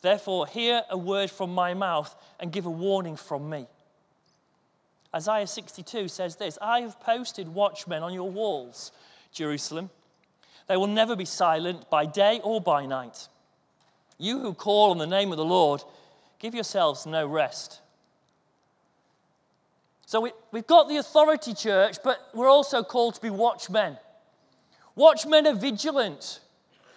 Therefore, 0.01 0.47
hear 0.47 0.85
a 0.89 0.97
word 0.97 1.31
from 1.31 1.53
my 1.53 1.75
mouth 1.75 2.17
and 2.41 2.51
give 2.51 2.65
a 2.65 2.71
warning 2.71 3.17
from 3.17 3.51
me. 3.51 3.67
Isaiah 5.15 5.47
62 5.47 6.09
says 6.09 6.37
this 6.37 6.59
I 6.61 6.81
have 6.81 7.01
posted 7.01 7.49
watchmen 7.49 8.03
on 8.03 8.13
your 8.13 8.31
walls, 8.31 8.93
Jerusalem. 9.33 9.91
They 10.69 10.77
will 10.77 10.87
never 10.87 11.17
be 11.17 11.25
silent 11.25 11.89
by 11.89 12.05
day 12.05 12.41
or 12.45 12.61
by 12.61 12.85
night. 12.85 13.29
You 14.19 14.39
who 14.41 14.53
call 14.53 14.91
on 14.91 14.99
the 14.99 15.07
name 15.07 15.31
of 15.31 15.39
the 15.39 15.45
Lord, 15.45 15.83
give 16.39 16.55
yourselves 16.55 17.07
no 17.07 17.27
rest. 17.27 17.81
So 20.05 20.21
we, 20.21 20.33
we've 20.53 20.67
got 20.67 20.89
the 20.89 20.97
authority, 20.97 21.55
church, 21.55 21.99
but 22.03 22.19
we're 22.35 22.49
also 22.49 22.83
called 22.83 23.15
to 23.15 23.21
be 23.21 23.31
watchmen. 23.31 23.97
Watchmen 24.95 25.47
are 25.47 25.55
vigilant. 25.55 26.41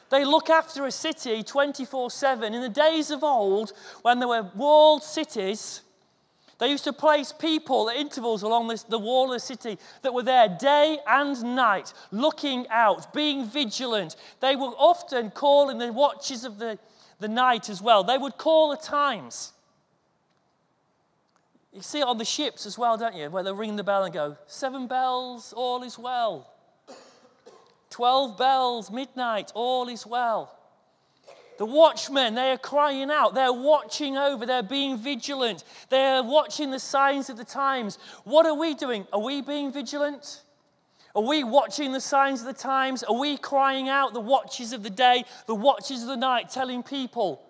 They 0.10 0.26
look 0.26 0.50
after 0.50 0.86
a 0.86 0.92
city 0.92 1.44
24 1.44 2.12
7. 2.12 2.54
In 2.54 2.62
the 2.62 2.70
days 2.70 3.12
of 3.12 3.24
old, 3.24 3.72
when 4.02 4.20
there 4.20 4.28
were 4.28 4.50
walled 4.56 5.04
cities, 5.04 5.82
They 6.62 6.70
used 6.70 6.84
to 6.84 6.94
place 6.94 7.32
people 7.32 7.90
at 7.90 7.96
intervals 7.96 8.44
along 8.44 8.68
this, 8.68 8.84
the 8.84 9.00
wall 9.00 9.26
of 9.26 9.32
the 9.32 9.40
city 9.40 9.80
that 10.04 10.14
were 10.14 10.22
there 10.22 10.48
day 10.48 11.00
and 11.08 11.56
night, 11.56 11.92
looking 12.12 12.68
out, 12.70 13.12
being 13.16 13.48
vigilant. 13.48 14.16
They 14.42 14.56
would 14.56 14.76
often 14.78 15.32
call 15.32 15.72
in 15.72 15.80
the 15.80 15.92
watches 15.92 16.46
of 16.46 16.60
the, 16.60 16.78
the 17.20 17.28
night 17.28 17.68
as 17.68 17.82
well. 17.82 18.04
They 18.04 18.20
would 18.20 18.38
call 18.38 18.74
at 18.74 18.84
times. 18.84 19.54
You 21.74 21.82
see 21.82 22.02
it 22.02 22.06
on 22.06 22.20
the 22.20 22.26
ships 22.26 22.68
as 22.68 22.78
well, 22.78 22.96
don't 22.96 23.16
you? 23.16 23.32
Where 23.32 23.42
they 23.42 23.52
ring 23.52 23.76
the 23.76 23.84
bell 23.84 24.04
and 24.04 24.14
go, 24.14 24.38
Seven 24.46 24.86
bells, 24.86 25.54
all 25.54 25.82
is 25.82 25.98
well. 25.98 26.54
Twelve 27.90 28.38
bells, 28.38 28.92
midnight, 28.92 29.52
all 29.56 29.90
is 29.90 30.06
well. 30.06 30.56
The 31.58 31.66
watchmen, 31.66 32.34
they 32.36 32.52
are 32.52 32.58
crying 32.58 33.12
out. 33.12 33.36
They're 33.36 33.54
watching 33.54 34.18
over. 34.18 34.46
They're 34.46 34.64
being 34.64 34.98
vigilant. 34.98 35.64
They're 35.90 36.24
watching 36.24 36.72
the 36.72 36.80
signs 36.80 37.30
of 37.30 37.38
the 37.38 37.46
times. 37.46 38.00
What 38.24 38.46
are 38.46 38.56
we 38.56 38.74
doing? 38.74 39.06
Are 39.14 39.22
we 39.22 39.42
being 39.42 39.72
vigilant? 39.72 40.42
Are 41.16 41.22
we 41.22 41.44
watching 41.44 41.92
the 41.92 42.02
signs 42.02 42.40
of 42.42 42.48
the 42.48 42.54
times? 42.54 43.04
Are 43.04 43.18
we 43.18 43.38
crying 43.38 43.90
out 43.90 44.14
the 44.14 44.22
watches 44.22 44.74
of 44.74 44.82
the 44.82 44.90
day, 44.90 45.26
the 45.46 45.56
watches 45.56 46.04
of 46.04 46.08
the 46.08 46.18
night, 46.18 46.50
telling 46.50 46.84
people, 46.84 47.42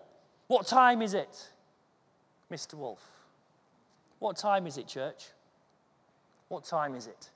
what 0.47 0.67
time 0.67 1.01
is 1.01 1.13
it? 1.13 1.49
Mr. 2.51 2.73
Wolf. 2.73 3.01
What 4.19 4.35
time 4.35 4.67
is 4.67 4.77
it, 4.77 4.87
church? 4.87 5.27
What 6.47 6.65
time 6.65 6.95
is 6.95 7.07
it? 7.07 7.29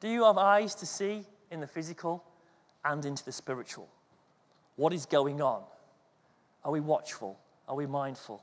Do 0.00 0.08
you 0.08 0.24
have 0.24 0.38
eyes 0.38 0.74
to 0.76 0.86
see 0.86 1.24
in 1.50 1.60
the 1.60 1.66
physical 1.66 2.22
and 2.84 3.04
into 3.04 3.24
the 3.24 3.32
spiritual? 3.32 3.88
What 4.76 4.92
is 4.92 5.06
going 5.06 5.40
on? 5.40 5.62
Are 6.64 6.72
we 6.72 6.80
watchful? 6.80 7.38
Are 7.66 7.76
we 7.76 7.86
mindful? 7.86 8.42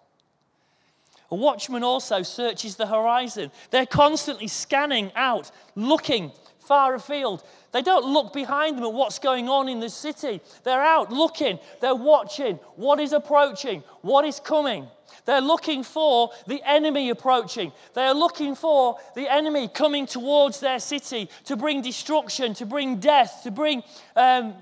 A 1.31 1.35
watchman 1.35 1.83
also 1.83 2.21
searches 2.21 2.75
the 2.75 2.85
horizon. 2.85 3.51
They're 3.71 3.85
constantly 3.85 4.47
scanning 4.47 5.11
out, 5.15 5.51
looking 5.75 6.31
far 6.59 6.93
afield. 6.95 7.43
They 7.71 7.81
don't 7.81 8.05
look 8.05 8.33
behind 8.33 8.77
them 8.77 8.85
at 8.85 8.93
what's 8.93 9.19
going 9.19 9.49
on 9.49 9.67
in 9.67 9.79
the 9.79 9.89
city. 9.89 10.41
They're 10.63 10.81
out 10.81 11.11
looking, 11.11 11.59
they're 11.81 11.95
watching 11.95 12.55
what 12.75 12.99
is 12.99 13.13
approaching, 13.13 13.83
what 14.01 14.25
is 14.25 14.39
coming. 14.39 14.87
They're 15.25 15.41
looking 15.41 15.83
for 15.83 16.31
the 16.47 16.61
enemy 16.63 17.09
approaching. 17.09 17.71
They're 17.93 18.13
looking 18.13 18.55
for 18.55 18.97
the 19.15 19.31
enemy 19.31 19.67
coming 19.67 20.05
towards 20.05 20.59
their 20.59 20.79
city 20.79 21.29
to 21.45 21.55
bring 21.55 21.81
destruction, 21.81 22.53
to 22.55 22.65
bring 22.65 22.99
death, 22.99 23.41
to 23.43 23.51
bring 23.51 23.83
um, 24.15 24.53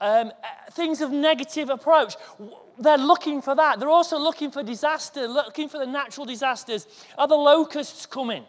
um, 0.00 0.32
things 0.72 1.02
of 1.02 1.10
negative 1.10 1.68
approach 1.68 2.14
they're 2.78 2.98
looking 2.98 3.42
for 3.42 3.54
that. 3.54 3.78
They're 3.78 3.88
also 3.88 4.18
looking 4.18 4.50
for 4.50 4.62
disaster, 4.62 5.26
looking 5.26 5.68
for 5.68 5.78
the 5.78 5.86
natural 5.86 6.26
disasters. 6.26 6.86
Are 7.18 7.28
the 7.28 7.36
locusts 7.36 8.06
coming? 8.06 8.44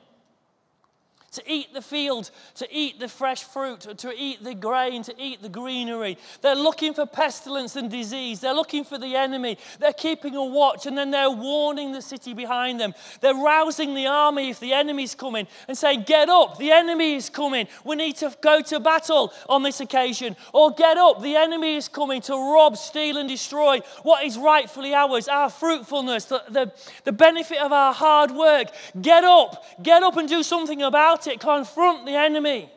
To 1.32 1.44
eat 1.46 1.74
the 1.74 1.82
field, 1.82 2.32
to 2.56 2.68
eat 2.72 3.00
the 3.00 3.08
fresh 3.08 3.44
fruit, 3.44 3.82
to 3.82 4.14
eat 4.18 4.44
the 4.44 4.56
grain, 4.56 5.04
to 5.04 5.14
eat 5.22 5.42
the 5.42 5.50
greenery. 5.50 6.18
They're 6.42 6.56
looking 6.56 6.94
for 6.94 7.06
pestilence 7.06 7.76
and 7.76 7.92
disease. 7.92 8.40
They're 8.40 8.54
looking 8.54 8.86
for 8.86 8.98
the 8.98 9.16
enemy. 9.16 9.58
They're 9.80 9.94
keeping 9.94 10.36
a 10.36 10.46
watch 10.46 10.86
and 10.86 10.98
then 10.98 11.12
they're 11.12 11.30
warning 11.30 11.92
the 11.92 12.02
city 12.02 12.34
behind 12.34 12.80
them. 12.80 12.94
They're 13.20 13.36
rousing 13.36 13.94
the 13.94 14.08
army 14.08 14.50
if 14.50 14.60
the 14.60 14.74
enemy's 14.74 15.16
coming 15.16 15.48
and 15.68 15.78
saying, 15.78 16.04
Get 16.08 16.30
up, 16.30 16.58
the 16.58 16.72
enemy 16.72 17.16
is 17.16 17.30
coming. 17.30 17.68
We 17.84 17.98
need 17.98 18.16
to 18.18 18.34
go 18.42 18.62
to 18.62 18.80
battle 18.80 19.34
on 19.50 19.64
this 19.64 19.82
occasion. 19.82 20.36
Or 20.54 20.72
get 20.72 20.98
up, 20.98 21.22
the 21.22 21.36
enemy 21.36 21.76
is 21.76 21.90
coming 21.90 22.22
to 22.22 22.34
rob, 22.34 22.78
steal, 22.78 23.18
and 23.18 23.28
destroy 23.28 23.82
what 24.04 24.24
is 24.24 24.38
rightfully 24.38 24.94
ours, 24.94 25.28
our 25.28 25.50
fruitfulness, 25.50 26.26
the, 26.26 26.44
the, 26.50 26.72
the 27.04 27.12
benefit 27.12 27.58
of 27.60 27.74
our 27.74 27.94
hard 27.94 28.32
work. 28.32 28.68
Get 29.02 29.26
up, 29.26 29.66
get 29.84 30.04
up 30.04 30.16
and 30.16 30.30
do 30.30 30.42
something 30.42 30.82
about 30.82 31.17
it, 31.26 31.40
confront 31.40 32.06
the 32.06 32.14
enemy. 32.14 32.70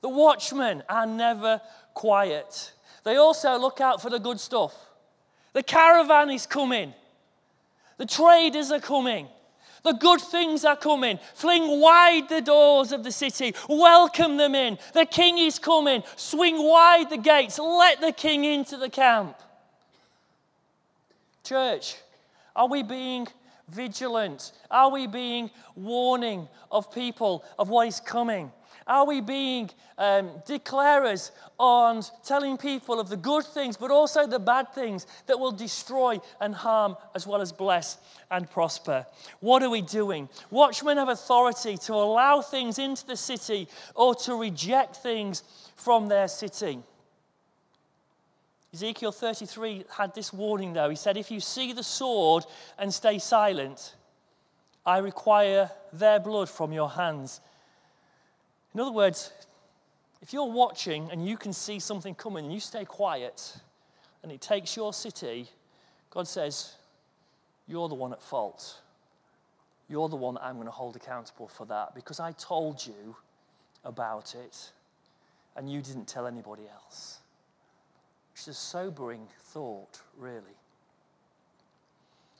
The 0.00 0.08
watchmen 0.08 0.82
are 0.88 1.06
never 1.06 1.60
quiet. 1.94 2.72
They 3.04 3.16
also 3.16 3.56
look 3.58 3.80
out 3.80 4.02
for 4.02 4.10
the 4.10 4.18
good 4.18 4.40
stuff. 4.40 4.74
The 5.52 5.62
caravan 5.62 6.30
is 6.30 6.46
coming. 6.46 6.92
The 7.98 8.06
traders 8.06 8.72
are 8.72 8.80
coming. 8.80 9.28
The 9.84 9.92
good 9.92 10.20
things 10.20 10.64
are 10.64 10.76
coming. 10.76 11.18
Fling 11.34 11.80
wide 11.80 12.28
the 12.28 12.40
doors 12.40 12.90
of 12.90 13.04
the 13.04 13.12
city. 13.12 13.54
Welcome 13.68 14.38
them 14.38 14.54
in. 14.54 14.78
The 14.94 15.04
king 15.04 15.38
is 15.38 15.58
coming. 15.58 16.02
Swing 16.16 16.56
wide 16.66 17.10
the 17.10 17.18
gates. 17.18 17.58
Let 17.58 18.00
the 18.00 18.12
king 18.12 18.44
into 18.44 18.78
the 18.78 18.88
camp. 18.88 19.38
Church, 21.44 21.96
are 22.56 22.66
we 22.66 22.82
being 22.82 23.28
vigilant? 23.68 24.52
Are 24.70 24.90
we 24.90 25.06
being 25.06 25.50
warning 25.74 26.48
of 26.70 26.92
people 26.92 27.44
of 27.58 27.68
what 27.68 27.88
is 27.88 28.00
coming? 28.00 28.50
Are 28.86 29.06
we 29.06 29.20
being 29.20 29.70
um, 29.96 30.30
declarers 30.46 31.30
on 31.58 32.02
telling 32.24 32.58
people 32.58 33.00
of 33.00 33.08
the 33.08 33.16
good 33.16 33.44
things, 33.44 33.76
but 33.76 33.90
also 33.90 34.26
the 34.26 34.38
bad 34.38 34.74
things 34.74 35.06
that 35.26 35.38
will 35.38 35.52
destroy 35.52 36.20
and 36.40 36.54
harm 36.54 36.96
as 37.14 37.26
well 37.26 37.40
as 37.40 37.50
bless 37.50 37.98
and 38.30 38.50
prosper? 38.50 39.06
What 39.40 39.62
are 39.62 39.70
we 39.70 39.80
doing? 39.80 40.28
Watchmen 40.50 40.98
have 40.98 41.08
authority 41.08 41.78
to 41.78 41.94
allow 41.94 42.42
things 42.42 42.78
into 42.78 43.06
the 43.06 43.16
city 43.16 43.68
or 43.94 44.14
to 44.16 44.34
reject 44.34 44.96
things 44.96 45.42
from 45.76 46.08
their 46.08 46.28
city. 46.28 46.80
Ezekiel 48.74 49.12
33 49.12 49.84
had 49.96 50.16
this 50.16 50.32
warning, 50.32 50.72
though. 50.72 50.90
He 50.90 50.96
said, 50.96 51.16
If 51.16 51.30
you 51.30 51.38
see 51.38 51.72
the 51.72 51.84
sword 51.84 52.44
and 52.76 52.92
stay 52.92 53.20
silent, 53.20 53.94
I 54.84 54.98
require 54.98 55.70
their 55.92 56.18
blood 56.18 56.50
from 56.50 56.72
your 56.72 56.90
hands. 56.90 57.40
In 58.74 58.80
other 58.80 58.90
words, 58.90 59.32
if 60.20 60.32
you're 60.32 60.50
watching 60.50 61.08
and 61.12 61.24
you 61.24 61.36
can 61.36 61.52
see 61.52 61.78
something 61.78 62.16
coming 62.16 62.46
and 62.46 62.52
you 62.52 62.58
stay 62.58 62.84
quiet 62.84 63.56
and 64.24 64.32
it 64.32 64.40
takes 64.40 64.76
your 64.76 64.92
city, 64.92 65.46
God 66.10 66.26
says, 66.26 66.74
You're 67.68 67.88
the 67.88 67.94
one 67.94 68.12
at 68.12 68.22
fault. 68.22 68.80
You're 69.88 70.08
the 70.08 70.16
one 70.16 70.34
that 70.34 70.42
I'm 70.42 70.56
going 70.56 70.66
to 70.66 70.72
hold 70.72 70.96
accountable 70.96 71.46
for 71.46 71.64
that 71.66 71.94
because 71.94 72.18
I 72.18 72.32
told 72.32 72.84
you 72.84 73.14
about 73.84 74.34
it 74.34 74.72
and 75.54 75.70
you 75.70 75.80
didn't 75.80 76.08
tell 76.08 76.26
anybody 76.26 76.64
else. 76.72 77.20
It's 78.34 78.48
a 78.48 78.54
sobering 78.54 79.28
thought, 79.38 80.00
really. 80.18 80.42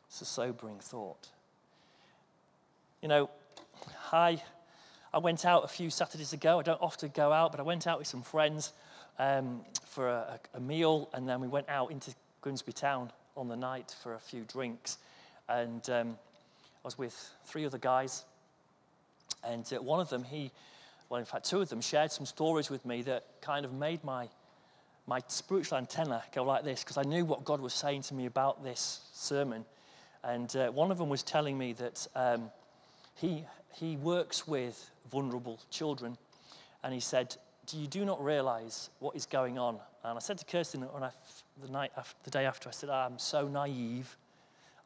It's 0.09 0.20
a 0.20 0.24
sobering 0.24 0.80
thought. 0.80 1.28
You 3.00 3.09
know, 3.09 3.30
I, 4.12 4.42
I 5.12 5.18
went 5.18 5.44
out 5.44 5.64
a 5.64 5.68
few 5.68 5.90
Saturdays 5.90 6.33
ago. 6.33 6.59
I 6.59 6.62
don't 6.62 6.80
often 6.83 7.12
go 7.14 7.33
out, 7.33 7.52
but 7.52 7.61
I 7.61 7.62
went 7.62 7.87
out 7.87 7.98
with 7.98 8.09
some 8.09 8.22
friends 8.22 8.72
um, 9.20 9.61
for 9.87 10.09
a, 10.09 10.40
a, 10.54 10.61
meal, 10.61 11.09
and 11.14 11.28
then 11.28 11.40
we 11.40 11.46
went 11.46 11.68
out 11.68 11.92
into 11.92 12.12
Grimsby 12.40 12.72
town 12.72 13.12
on 13.37 13.46
the 13.46 13.57
night 13.57 13.94
for 14.02 14.14
a 14.14 14.18
few 14.18 14.42
drinks. 14.44 14.98
And 15.48 15.88
um, 15.90 16.18
I 16.83 16.87
was 16.87 16.98
with 16.98 17.30
three 17.44 17.64
other 17.64 17.78
guys, 17.78 18.24
and 19.46 19.64
uh, 19.72 19.80
one 19.80 20.00
of 20.00 20.11
them, 20.11 20.24
he, 20.24 20.50
well, 21.09 21.20
in 21.20 21.26
fact, 21.26 21.48
two 21.48 21.61
of 21.61 21.68
them 21.68 21.80
shared 21.80 22.11
some 22.11 22.26
stories 22.26 22.68
with 22.68 22.85
me 22.85 23.02
that 23.02 23.24
kind 23.40 23.64
of 23.64 23.72
made 23.72 24.02
my 24.02 24.28
my 25.06 25.20
spiritual 25.28 25.78
antenna 25.78 26.22
go 26.34 26.44
like 26.44 26.64
this 26.64 26.82
because 26.82 26.96
I 26.96 27.02
knew 27.02 27.24
what 27.24 27.44
God 27.44 27.60
was 27.60 27.74
saying 27.74 28.02
to 28.02 28.14
me 28.14 28.26
about 28.26 28.64
this 28.64 29.00
sermon. 29.12 29.64
And 30.22 30.54
uh, 30.56 30.70
one 30.70 30.90
of 30.90 30.98
them 30.98 31.10
was 31.10 31.22
telling 31.22 31.58
me 31.58 31.74
that 31.74 32.06
um, 32.14 32.50
he, 33.14 33.44
he 33.74 33.96
works 33.96 34.48
with 34.48 34.90
vulnerable 35.10 35.60
children. 35.70 36.16
And 36.82 36.94
he 36.94 37.00
said, 37.00 37.36
do 37.66 37.78
you 37.78 37.86
do 37.86 38.04
not 38.04 38.22
realize 38.22 38.90
what 38.98 39.14
is 39.14 39.26
going 39.26 39.58
on? 39.58 39.78
And 40.02 40.16
I 40.16 40.20
said 40.20 40.38
to 40.38 40.44
Kirsten 40.44 40.82
when 40.82 41.02
I, 41.02 41.10
the, 41.62 41.70
night 41.70 41.92
after, 41.96 42.16
the 42.24 42.30
day 42.30 42.46
after, 42.46 42.68
I 42.68 42.72
said, 42.72 42.88
I'm 42.88 43.18
so 43.18 43.46
naive. 43.46 44.16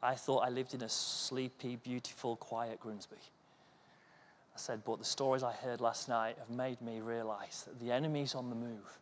I 0.01 0.15
thought 0.15 0.39
I 0.39 0.49
lived 0.49 0.73
in 0.73 0.81
a 0.81 0.89
sleepy, 0.89 1.77
beautiful, 1.77 2.35
quiet 2.37 2.79
Grimsby. 2.79 3.17
I 3.17 4.57
said, 4.57 4.81
but 4.85 4.99
the 4.99 5.05
stories 5.05 5.43
I 5.43 5.53
heard 5.53 5.79
last 5.81 6.09
night 6.09 6.37
have 6.39 6.49
made 6.49 6.81
me 6.81 6.99
realize 6.99 7.63
that 7.67 7.79
the 7.79 7.91
enemy's 7.91 8.35
on 8.35 8.49
the 8.49 8.55
move 8.55 8.99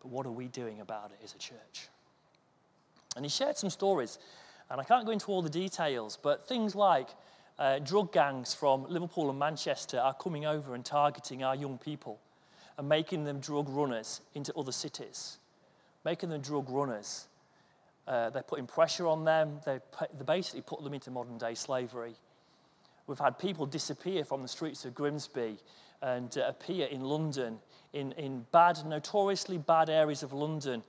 but 0.00 0.10
what 0.10 0.26
are 0.26 0.32
we 0.32 0.48
doing 0.48 0.80
about 0.80 1.10
it 1.12 1.18
as 1.24 1.34
a 1.34 1.38
church? 1.38 1.88
And 3.16 3.24
he 3.24 3.28
shared 3.28 3.56
some 3.56 3.70
stories, 3.70 4.18
and 4.70 4.80
I 4.80 4.84
can't 4.84 5.04
go 5.04 5.12
into 5.12 5.26
all 5.26 5.42
the 5.42 5.50
details, 5.50 6.18
but 6.20 6.46
things 6.46 6.74
like 6.74 7.08
uh, 7.58 7.78
drug 7.80 8.12
gangs 8.12 8.54
from 8.54 8.86
Liverpool 8.88 9.30
and 9.30 9.38
Manchester 9.38 9.98
are 9.98 10.14
coming 10.14 10.46
over 10.46 10.74
and 10.74 10.84
targeting 10.84 11.42
our 11.42 11.54
young 11.54 11.76
people 11.78 12.18
and 12.78 12.88
making 12.88 13.24
them 13.24 13.40
drug 13.40 13.68
runners 13.68 14.22
into 14.34 14.54
other 14.54 14.72
cities, 14.72 15.38
making 16.04 16.30
them 16.30 16.40
drug 16.40 16.70
runners. 16.70 17.26
Uh, 18.08 18.30
they're 18.30 18.42
putting 18.42 18.66
pressure 18.66 19.06
on 19.06 19.24
them, 19.24 19.60
they, 19.66 19.78
they 20.16 20.24
basically 20.24 20.62
put 20.62 20.82
them 20.82 20.94
into 20.94 21.10
modern 21.10 21.36
day 21.36 21.54
slavery. 21.54 22.14
We've 23.10 23.18
had 23.18 23.40
people 23.40 23.66
disappear 23.66 24.24
from 24.24 24.42
the 24.42 24.46
streets 24.46 24.84
of 24.84 24.94
Grimsby 24.94 25.58
and 26.00 26.38
uh, 26.38 26.42
appear 26.46 26.86
in 26.86 27.00
London 27.00 27.58
in, 27.92 28.12
in 28.12 28.46
bad, 28.52 28.78
notoriously 28.86 29.58
bad 29.58 29.90
areas 29.90 30.22
of 30.22 30.32
London 30.32 30.84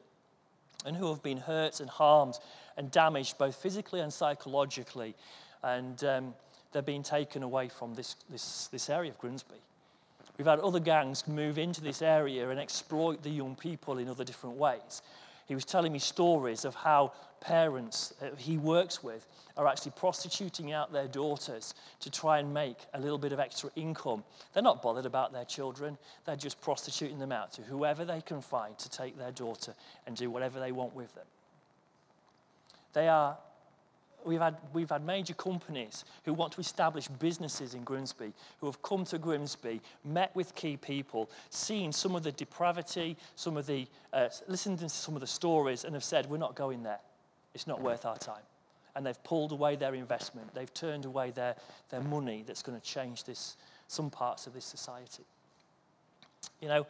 and 0.86 0.96
who 0.96 1.10
have 1.10 1.24
been 1.24 1.38
hurt 1.38 1.80
and 1.80 1.90
harmed 1.90 2.36
and 2.78 2.92
damaged 2.92 3.40
both 3.40 3.56
physically 3.56 4.02
and 4.02 4.14
psychologically. 4.14 5.16
And 5.64 6.04
um, 6.04 6.36
they're 6.72 6.84
being 6.84 7.02
taken 7.02 7.42
away 7.42 7.70
from 7.70 7.96
this, 7.96 8.16
this, 8.30 8.68
this 8.68 8.92
area 8.92 9.10
of 9.10 9.18
Grimsby. 9.18 9.56
We've 10.38 10.46
had 10.46 10.60
other 10.60 10.80
gangs 10.80 11.28
move 11.28 11.58
into 11.58 11.82
this 11.82 12.04
area 12.04 12.48
and 12.52 12.60
exploit 12.60 13.24
the 13.24 13.32
young 13.32 13.56
people 13.56 13.98
in 13.98 14.08
other 14.08 14.24
different 14.24 14.58
ways. 14.58 15.02
He 15.52 15.56
was 15.56 15.66
telling 15.66 15.92
me 15.92 16.00
stories 16.00 16.64
of 16.64 16.76
how 16.76 17.12
parents 17.42 18.14
he 18.38 18.58
works 18.58 19.04
with 19.04 19.28
are 19.58 19.68
actually 19.68 19.92
prostituting 19.98 20.72
out 20.72 20.94
their 20.94 21.10
daughters 21.10 21.74
to 22.00 22.10
try 22.10 22.40
and 22.40 22.54
make 22.54 22.78
a 22.94 23.02
little 23.02 23.18
bit 23.18 23.34
of 23.34 23.40
extra 23.42 23.70
income. 23.76 24.24
They're 24.54 24.64
not 24.64 24.82
bothered 24.82 25.06
about 25.06 25.34
their 25.34 25.44
children, 25.44 25.98
they're 26.24 26.38
just 26.38 26.62
prostituting 26.62 27.20
them 27.20 27.34
out 27.34 27.52
to 27.56 27.64
whoever 27.64 28.06
they 28.06 28.22
can 28.22 28.42
find 28.42 28.80
to 28.80 28.90
take 28.90 29.18
their 29.18 29.34
daughter 29.34 29.76
and 30.08 30.16
do 30.16 30.30
whatever 30.30 30.58
they 30.58 30.72
want 30.72 30.96
with 30.96 31.14
them. 31.16 31.28
They 32.94 33.10
are 33.10 33.38
we've 34.26 34.40
had, 34.40 34.58
we've 34.74 34.90
had 34.90 35.06
major 35.06 35.34
companies 35.34 36.06
who 36.26 36.34
want 36.34 36.54
to 36.54 36.62
establish 36.62 37.08
businesses 37.08 37.74
in 37.74 37.84
Grimsby, 37.84 38.34
who 38.60 38.66
have 38.66 38.82
come 38.82 39.06
to 39.06 39.18
Grimsby, 39.18 39.82
met 40.04 40.36
with 40.36 40.56
key 40.56 40.78
people, 40.78 41.30
seen 41.50 41.92
some 41.92 42.16
of 42.16 42.24
the 42.24 42.32
depravity, 42.32 43.18
some 43.36 43.58
of 43.58 43.66
the, 43.66 43.88
uh, 44.14 44.30
listened 44.48 44.80
to 44.80 44.90
some 44.90 45.16
of 45.16 45.22
the 45.22 45.28
stories, 45.28 45.84
and 45.84 45.94
have 45.94 46.04
said, 46.04 46.30
We're 46.30 46.38
not 46.38 46.56
going 46.56 46.84
there. 46.84 47.00
It's 47.54 47.68
not 47.68 47.82
worth 47.82 48.06
our 48.06 48.18
time. 48.18 48.44
And 48.96 49.06
they've 49.06 49.24
pulled 49.24 49.52
away 49.52 49.76
their 49.76 49.96
investment, 49.96 50.54
they've 50.54 50.74
turned 50.74 51.06
away 51.06 51.32
their, 51.32 51.56
their 51.90 52.02
money 52.02 52.44
that's 52.46 52.62
going 52.62 52.80
to 52.80 52.86
change 52.86 53.24
this, 53.24 53.58
some 53.88 54.10
parts 54.10 54.48
of 54.48 54.54
this 54.54 54.66
society. 54.66 55.24
You 56.60 56.68
know, 56.68 56.88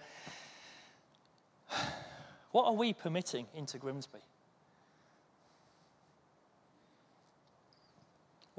what 2.52 2.66
are 2.66 2.74
we 2.74 2.94
permitting 2.94 3.48
into 3.56 3.78
Grimsby? 3.78 4.20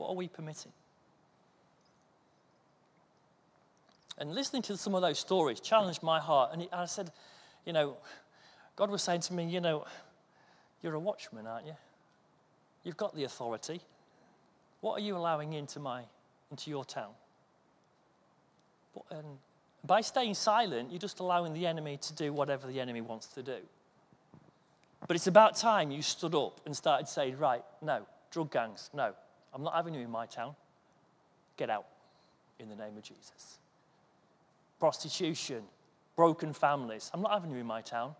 What 0.03 0.11
are 0.11 0.17
we 0.17 0.27
permitting? 0.27 0.73
And 4.19 4.35
listening 4.35 4.63
to 4.63 4.77
some 4.77 4.97
of 4.97 5.03
those 5.03 5.21
stories 5.21 5.61
challenged 5.61 6.03
my 6.03 6.19
heart. 6.19 6.51
And 6.53 6.67
I 6.73 6.87
said, 6.87 7.13
you 7.65 7.73
know, 7.73 7.97
God 8.75 8.91
was 8.91 9.01
saying 9.01 9.21
to 9.21 9.33
me, 9.33 9.49
you 9.49 9.61
know, 9.61 9.85
you're 10.83 10.95
a 10.95 10.99
watchman, 10.99 11.47
aren't 11.47 11.67
you? 11.67 11.77
You've 12.83 12.97
got 12.97 13.15
the 13.15 13.23
authority. 13.23 13.81
What 14.81 14.95
are 14.95 15.03
you 15.05 15.17
allowing 15.17 15.53
into 15.53 15.79
my 15.79 16.03
into 16.51 16.69
your 16.69 16.85
town? 16.85 17.13
And 19.13 19.21
um, 19.21 19.39
by 19.85 20.01
staying 20.01 20.35
silent, 20.35 20.91
you're 20.91 20.99
just 20.99 21.21
allowing 21.21 21.53
the 21.53 21.65
enemy 21.65 21.97
to 21.99 22.13
do 22.13 22.33
whatever 22.33 22.67
the 22.67 22.81
enemy 22.81 23.03
wants 23.03 23.29
to 23.29 23.43
do. 23.45 23.59
But 25.07 25.15
it's 25.15 25.29
about 25.29 25.55
time 25.55 25.93
you 25.93 26.03
stood 26.03 26.35
up 26.35 26.61
and 26.67 26.77
started 26.77 27.07
saying, 27.07 27.39
right, 27.39 27.63
no, 27.81 28.03
drug 28.33 28.51
gangs, 28.51 28.91
no, 28.93 29.15
I'm 29.55 29.63
not 29.63 29.75
having 29.75 29.95
you 29.95 30.01
in 30.01 30.11
my 30.11 30.27
town. 30.27 30.55
Get 31.57 31.71
out 31.71 31.87
in 32.59 32.69
the 32.69 32.77
name 32.77 32.97
of 32.97 33.03
Jesus. 33.03 33.59
Prostitution, 34.81 35.63
broken 36.17 36.53
families. 36.53 37.11
I'm 37.13 37.23
not 37.23 37.33
having 37.33 37.51
you 37.51 37.59
in 37.59 37.67
my 37.67 37.83
town. 37.83 38.15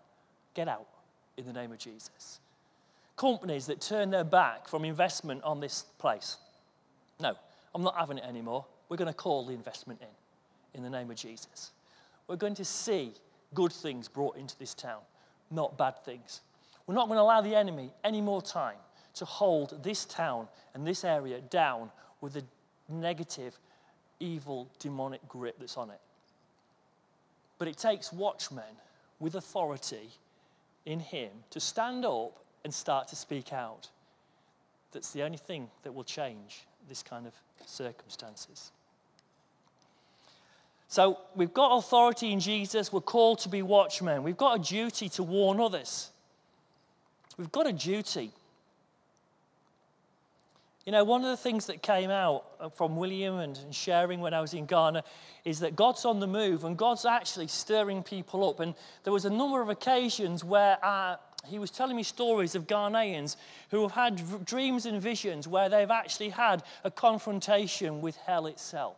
Get 0.53 0.67
out 0.67 0.87
in 1.37 1.45
the 1.45 1.53
name 1.53 1.71
of 1.71 1.79
Jesus. 1.79 2.39
Companies 3.15 3.65
that 3.67 3.81
turn 3.81 4.09
their 4.09 4.23
back 4.23 4.67
from 4.67 4.85
investment 4.85 5.43
on 5.43 5.59
this 5.59 5.83
place. 5.97 6.37
No, 7.19 7.35
I'm 7.73 7.83
not 7.83 7.95
having 7.97 8.17
it 8.17 8.23
anymore. 8.23 8.65
We're 8.89 8.97
going 8.97 9.07
to 9.07 9.13
call 9.13 9.45
the 9.45 9.53
investment 9.53 10.01
in 10.01 10.07
in 10.73 10.83
the 10.83 10.89
name 10.89 11.09
of 11.11 11.17
Jesus. 11.17 11.71
We're 12.27 12.35
going 12.35 12.55
to 12.55 12.65
see 12.65 13.13
good 13.53 13.71
things 13.71 14.07
brought 14.07 14.37
into 14.37 14.57
this 14.57 14.73
town, 14.73 15.01
not 15.51 15.77
bad 15.77 16.03
things. 16.03 16.41
We're 16.87 16.95
not 16.95 17.07
going 17.07 17.17
to 17.17 17.21
allow 17.21 17.41
the 17.41 17.55
enemy 17.55 17.91
any 18.03 18.21
more 18.21 18.41
time 18.41 18.77
to 19.15 19.25
hold 19.25 19.83
this 19.83 20.05
town 20.05 20.47
and 20.73 20.85
this 20.85 21.03
area 21.03 21.41
down 21.41 21.91
with 22.21 22.33
the 22.33 22.43
negative, 22.89 23.57
evil, 24.19 24.69
demonic 24.79 25.27
grip 25.27 25.55
that's 25.59 25.77
on 25.77 25.89
it. 25.89 25.99
But 27.57 27.67
it 27.67 27.77
takes 27.77 28.11
watchmen 28.11 28.63
with 29.19 29.35
authority 29.35 30.09
in 30.85 30.99
Him 30.99 31.29
to 31.51 31.59
stand 31.59 32.05
up 32.05 32.43
and 32.63 32.73
start 32.73 33.07
to 33.09 33.15
speak 33.15 33.53
out. 33.53 33.89
That's 34.91 35.11
the 35.11 35.23
only 35.23 35.37
thing 35.37 35.69
that 35.83 35.93
will 35.93 36.03
change 36.03 36.65
this 36.87 37.03
kind 37.03 37.25
of 37.25 37.33
circumstances. 37.65 38.71
So 40.87 41.17
we've 41.35 41.53
got 41.53 41.77
authority 41.77 42.31
in 42.31 42.39
Jesus. 42.39 42.93
We're 42.93 43.01
called 43.01 43.39
to 43.39 43.49
be 43.49 43.61
watchmen. 43.63 44.21
We've 44.21 44.37
got 44.37 44.59
a 44.59 44.63
duty 44.63 45.09
to 45.09 45.23
warn 45.23 45.59
others. 45.59 46.11
We've 47.37 47.51
got 47.51 47.65
a 47.67 47.73
duty. 47.73 48.31
You 50.85 50.91
know, 50.91 51.05
one 51.05 51.23
of 51.23 51.29
the 51.29 51.37
things 51.37 51.67
that 51.67 51.81
came 51.81 52.09
out 52.09 52.43
uh, 52.59 52.67
from 52.67 52.97
William 52.97 53.39
and 53.39 53.57
sharing 53.71 54.19
when 54.19 54.33
I 54.33 54.41
was 54.41 54.53
in 54.53 54.65
Ghana 54.65 55.03
is 55.45 55.59
that 55.61 55.77
God's 55.77 56.03
on 56.03 56.19
the 56.19 56.27
move 56.27 56.65
and 56.65 56.77
God's 56.77 57.05
actually 57.05 57.47
stirring 57.47 58.03
people 58.03 58.49
up. 58.49 58.59
And 58.59 58.75
there 59.05 59.13
was 59.13 59.23
a 59.23 59.29
number 59.29 59.61
of 59.61 59.69
occasions 59.69 60.43
where 60.43 60.83
uh, 60.83 61.15
he 61.45 61.57
was 61.57 61.71
telling 61.71 61.95
me 61.95 62.03
stories 62.03 62.53
of 62.55 62.67
Ghanaians 62.67 63.37
who 63.71 63.81
have 63.83 63.93
had 63.93 64.45
dreams 64.45 64.85
and 64.85 65.01
visions 65.01 65.47
where 65.47 65.69
they've 65.69 65.89
actually 65.89 66.29
had 66.29 66.63
a 66.83 66.91
confrontation 66.91 68.01
with 68.01 68.17
hell 68.17 68.45
itself. 68.47 68.97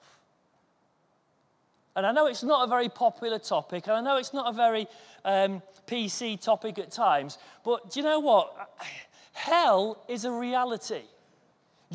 And 1.96 2.06
I 2.06 2.12
know 2.12 2.26
it's 2.26 2.44
not 2.44 2.66
a 2.66 2.68
very 2.68 2.90
popular 2.90 3.40
topic, 3.40 3.88
and 3.88 3.96
I 3.96 4.02
know 4.02 4.18
it's 4.18 4.34
not 4.34 4.50
a 4.50 4.56
very 4.56 4.88
um, 5.24 5.62
PC 5.88 6.42
topic 6.42 6.80
at 6.80 6.92
times, 6.92 7.38
but 7.64 7.92
do 7.92 8.00
you 8.00 8.06
know 8.06 8.20
what? 8.20 8.72
Hell 9.34 10.02
is 10.08 10.24
a 10.24 10.32
reality. 10.32 11.04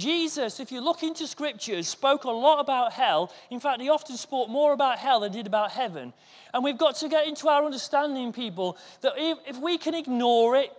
Jesus, 0.01 0.61
if 0.61 0.73
you 0.73 0.81
look 0.81 1.03
into 1.03 1.27
scriptures, 1.27 1.87
spoke 1.87 2.25
a 2.25 2.31
lot 2.31 2.59
about 2.59 2.93
hell. 2.93 3.31
In 3.51 3.61
fact, 3.61 3.81
he 3.81 3.91
often 3.91 4.17
spoke 4.17 4.49
more 4.49 4.73
about 4.73 4.99
hell 4.99 5.21
than 5.21 5.33
he 5.33 5.39
did 5.39 5.47
about 5.47 5.73
heaven. 5.73 6.15
And 6.55 6.65
we've 6.65 6.79
got 6.79 6.97
to 6.97 7.09
get 7.09 7.27
into 7.27 7.49
our 7.49 7.65
understanding, 7.65 8.33
people, 8.33 8.79
that 9.03 9.13
if, 9.17 9.39
if 9.47 9.59
we 9.59 9.77
can 9.77 9.95
ignore 9.95 10.57
it, 10.57 10.73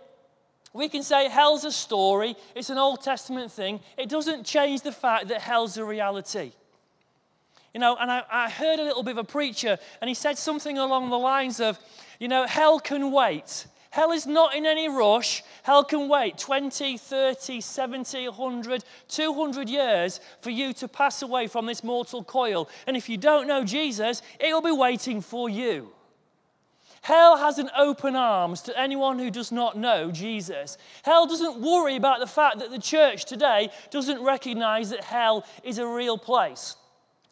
we 0.74 0.88
can 0.88 1.02
say 1.02 1.28
hell's 1.28 1.64
a 1.64 1.70
story, 1.70 2.34
it's 2.54 2.70
an 2.70 2.78
Old 2.78 3.02
Testament 3.02 3.52
thing. 3.52 3.80
It 3.96 4.08
doesn't 4.08 4.44
change 4.44 4.80
the 4.80 4.92
fact 4.92 5.28
that 5.28 5.40
hell's 5.40 5.76
a 5.76 5.84
reality. 5.84 6.52
You 7.74 7.80
know, 7.80 7.96
and 7.98 8.10
I, 8.10 8.22
I 8.30 8.50
heard 8.50 8.80
a 8.80 8.84
little 8.84 9.02
bit 9.02 9.12
of 9.12 9.18
a 9.18 9.24
preacher, 9.24 9.78
and 10.00 10.08
he 10.08 10.14
said 10.14 10.36
something 10.36 10.78
along 10.78 11.10
the 11.10 11.18
lines 11.18 11.60
of, 11.60 11.78
you 12.18 12.28
know, 12.28 12.46
hell 12.46 12.80
can 12.80 13.12
wait. 13.12 13.66
Hell 13.92 14.12
is 14.12 14.26
not 14.26 14.54
in 14.54 14.64
any 14.64 14.88
rush. 14.88 15.44
Hell 15.64 15.84
can 15.84 16.08
wait 16.08 16.38
20, 16.38 16.96
30, 16.96 17.60
70, 17.60 18.28
100, 18.28 18.84
200 19.06 19.68
years 19.68 20.18
for 20.40 20.48
you 20.48 20.72
to 20.72 20.88
pass 20.88 21.20
away 21.20 21.46
from 21.46 21.66
this 21.66 21.84
mortal 21.84 22.24
coil. 22.24 22.70
And 22.86 22.96
if 22.96 23.10
you 23.10 23.18
don't 23.18 23.46
know 23.46 23.64
Jesus, 23.64 24.22
it'll 24.40 24.62
be 24.62 24.72
waiting 24.72 25.20
for 25.20 25.50
you. 25.50 25.92
Hell 27.02 27.36
has 27.36 27.58
an 27.58 27.68
open 27.76 28.16
arms 28.16 28.62
to 28.62 28.80
anyone 28.80 29.18
who 29.18 29.30
does 29.30 29.52
not 29.52 29.76
know 29.76 30.10
Jesus. 30.10 30.78
Hell 31.02 31.26
doesn't 31.26 31.60
worry 31.60 31.96
about 31.96 32.18
the 32.18 32.26
fact 32.26 32.60
that 32.60 32.70
the 32.70 32.78
church 32.78 33.26
today 33.26 33.68
doesn't 33.90 34.24
recognize 34.24 34.88
that 34.88 35.04
hell 35.04 35.44
is 35.62 35.76
a 35.76 35.86
real 35.86 36.16
place. 36.16 36.76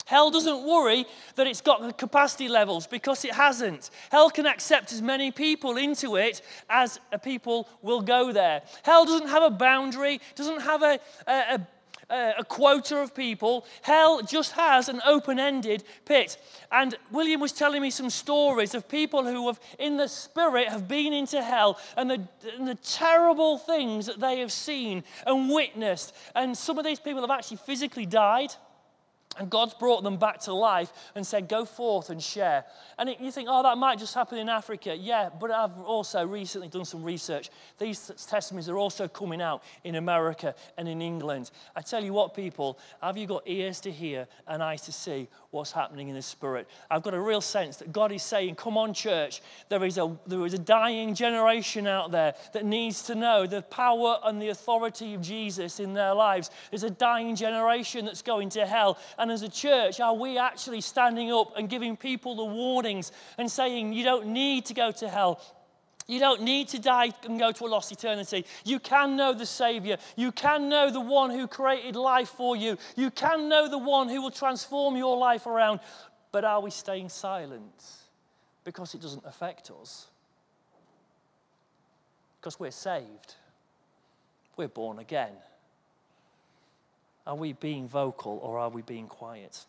Hell 0.05 0.31
doesn't 0.31 0.67
worry 0.67 1.05
that 1.35 1.47
it's 1.47 1.61
got 1.61 1.81
the 1.81 1.93
capacity 1.93 2.47
levels 2.47 2.87
because 2.87 3.23
it 3.25 3.33
hasn't. 3.33 3.89
Hell 4.09 4.29
can 4.29 4.45
accept 4.45 4.91
as 4.91 5.01
many 5.01 5.31
people 5.31 5.77
into 5.77 6.15
it 6.15 6.41
as 6.69 6.99
people 7.23 7.67
will 7.81 8.01
go 8.01 8.31
there. 8.31 8.61
Hell 8.83 9.05
doesn't 9.05 9.29
have 9.29 9.43
a 9.43 9.49
boundary, 9.49 10.19
doesn't 10.35 10.61
have 10.61 10.83
a, 10.83 10.99
a, 11.27 11.61
a, 12.09 12.33
a 12.39 12.43
quota 12.43 12.97
of 12.97 13.15
people. 13.15 13.65
Hell 13.81 14.21
just 14.21 14.51
has 14.53 14.89
an 14.89 15.01
open 15.05 15.39
ended 15.39 15.83
pit. 16.05 16.37
And 16.71 16.95
William 17.11 17.39
was 17.39 17.53
telling 17.53 17.81
me 17.81 17.89
some 17.89 18.09
stories 18.09 18.75
of 18.75 18.87
people 18.87 19.23
who 19.23 19.47
have, 19.47 19.59
in 19.79 19.97
the 19.97 20.07
spirit, 20.07 20.67
have 20.67 20.87
been 20.87 21.13
into 21.13 21.41
hell 21.41 21.79
and 21.95 22.09
the, 22.09 22.27
and 22.57 22.67
the 22.67 22.75
terrible 22.75 23.57
things 23.57 24.07
that 24.07 24.19
they 24.19 24.39
have 24.39 24.51
seen 24.51 25.03
and 25.25 25.49
witnessed. 25.49 26.13
And 26.35 26.57
some 26.57 26.77
of 26.77 26.85
these 26.85 26.99
people 26.99 27.21
have 27.21 27.31
actually 27.31 27.57
physically 27.57 28.05
died. 28.05 28.53
And 29.37 29.49
God's 29.49 29.73
brought 29.73 30.03
them 30.03 30.17
back 30.17 30.39
to 30.41 30.53
life 30.53 30.91
and 31.15 31.25
said, 31.25 31.47
Go 31.47 31.63
forth 31.63 32.09
and 32.09 32.21
share. 32.21 32.65
And 32.99 33.07
it, 33.07 33.21
you 33.21 33.31
think, 33.31 33.47
oh, 33.49 33.63
that 33.63 33.77
might 33.77 33.97
just 33.97 34.13
happen 34.13 34.37
in 34.37 34.49
Africa. 34.49 34.95
Yeah, 34.95 35.29
but 35.29 35.51
I've 35.51 35.79
also 35.79 36.25
recently 36.27 36.67
done 36.67 36.83
some 36.83 37.01
research. 37.01 37.49
These 37.79 38.11
testimonies 38.27 38.67
are 38.67 38.77
also 38.77 39.07
coming 39.07 39.41
out 39.41 39.63
in 39.85 39.95
America 39.95 40.53
and 40.77 40.87
in 40.87 41.01
England. 41.01 41.51
I 41.77 41.81
tell 41.81 42.03
you 42.03 42.11
what, 42.11 42.35
people, 42.35 42.77
have 43.01 43.17
you 43.17 43.25
got 43.25 43.43
ears 43.45 43.79
to 43.81 43.91
hear 43.91 44.27
and 44.47 44.61
eyes 44.61 44.81
to 44.81 44.91
see 44.91 45.29
what's 45.51 45.71
happening 45.71 46.09
in 46.09 46.15
the 46.15 46.21
spirit? 46.21 46.67
I've 46.89 47.01
got 47.01 47.13
a 47.13 47.19
real 47.19 47.41
sense 47.41 47.77
that 47.77 47.93
God 47.93 48.11
is 48.11 48.23
saying, 48.23 48.55
Come 48.55 48.77
on, 48.77 48.93
church, 48.93 49.41
there 49.69 49.83
is 49.85 49.97
a, 49.97 50.13
there 50.27 50.45
is 50.45 50.53
a 50.53 50.59
dying 50.59 51.15
generation 51.15 51.87
out 51.87 52.11
there 52.11 52.35
that 52.51 52.65
needs 52.65 53.03
to 53.03 53.15
know 53.15 53.47
the 53.47 53.61
power 53.61 54.19
and 54.25 54.41
the 54.41 54.49
authority 54.49 55.13
of 55.13 55.21
Jesus 55.21 55.79
in 55.79 55.93
their 55.93 56.13
lives. 56.13 56.51
There's 56.69 56.83
a 56.83 56.89
dying 56.89 57.37
generation 57.37 58.03
that's 58.03 58.21
going 58.21 58.49
to 58.49 58.65
hell 58.65 58.97
and 59.21 59.31
as 59.31 59.43
a 59.43 59.49
church, 59.49 59.99
are 59.99 60.15
we 60.15 60.39
actually 60.39 60.81
standing 60.81 61.31
up 61.31 61.55
and 61.55 61.69
giving 61.69 61.95
people 61.95 62.35
the 62.35 62.43
warnings 62.43 63.11
and 63.37 63.49
saying, 63.49 63.93
you 63.93 64.03
don't 64.03 64.25
need 64.25 64.65
to 64.65 64.73
go 64.73 64.91
to 64.91 65.07
hell? 65.07 65.39
You 66.07 66.19
don't 66.19 66.41
need 66.41 66.69
to 66.69 66.79
die 66.79 67.11
and 67.23 67.37
go 67.37 67.51
to 67.51 67.65
a 67.65 67.67
lost 67.67 67.91
eternity. 67.91 68.47
You 68.65 68.79
can 68.79 69.15
know 69.15 69.35
the 69.35 69.45
Savior. 69.45 69.97
You 70.15 70.31
can 70.31 70.69
know 70.69 70.89
the 70.91 70.99
one 70.99 71.29
who 71.29 71.47
created 71.47 71.95
life 71.95 72.29
for 72.29 72.55
you. 72.55 72.79
You 72.95 73.11
can 73.11 73.47
know 73.47 73.69
the 73.69 73.77
one 73.77 74.09
who 74.09 74.23
will 74.23 74.31
transform 74.31 74.97
your 74.97 75.15
life 75.15 75.45
around. 75.45 75.81
But 76.31 76.43
are 76.43 76.59
we 76.59 76.71
staying 76.71 77.09
silent 77.09 77.85
because 78.63 78.95
it 78.95 79.01
doesn't 79.01 79.25
affect 79.25 79.69
us? 79.69 80.07
Because 82.39 82.59
we're 82.59 82.71
saved, 82.71 83.35
we're 84.57 84.67
born 84.67 84.97
again. 84.97 85.33
Are 87.31 87.35
we 87.35 87.53
being 87.53 87.87
vocal 87.87 88.41
or 88.43 88.59
are 88.59 88.67
we 88.67 88.81
being 88.81 89.07
quiet? 89.07 89.63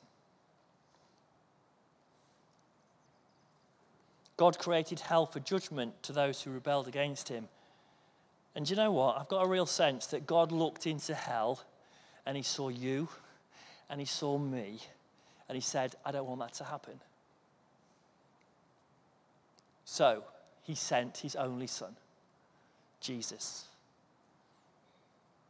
God 4.36 4.58
created 4.58 4.98
hell 4.98 5.26
for 5.26 5.38
judgment 5.38 6.02
to 6.02 6.12
those 6.12 6.42
who 6.42 6.50
rebelled 6.50 6.88
against 6.88 7.28
him. 7.28 7.46
And 8.56 8.68
you 8.68 8.74
know 8.74 8.90
what? 8.90 9.16
I've 9.16 9.28
got 9.28 9.44
a 9.44 9.48
real 9.48 9.66
sense 9.66 10.08
that 10.08 10.26
God 10.26 10.50
looked 10.50 10.88
into 10.88 11.14
hell 11.14 11.62
and 12.26 12.36
he 12.36 12.42
saw 12.42 12.68
you 12.68 13.08
and 13.88 14.00
he 14.00 14.06
saw 14.06 14.38
me 14.38 14.80
and 15.48 15.54
he 15.54 15.62
said, 15.62 15.94
I 16.04 16.10
don't 16.10 16.26
want 16.26 16.40
that 16.40 16.54
to 16.54 16.64
happen. 16.64 16.98
So 19.84 20.24
he 20.64 20.74
sent 20.74 21.18
his 21.18 21.36
only 21.36 21.68
son, 21.68 21.94
Jesus. 23.00 23.66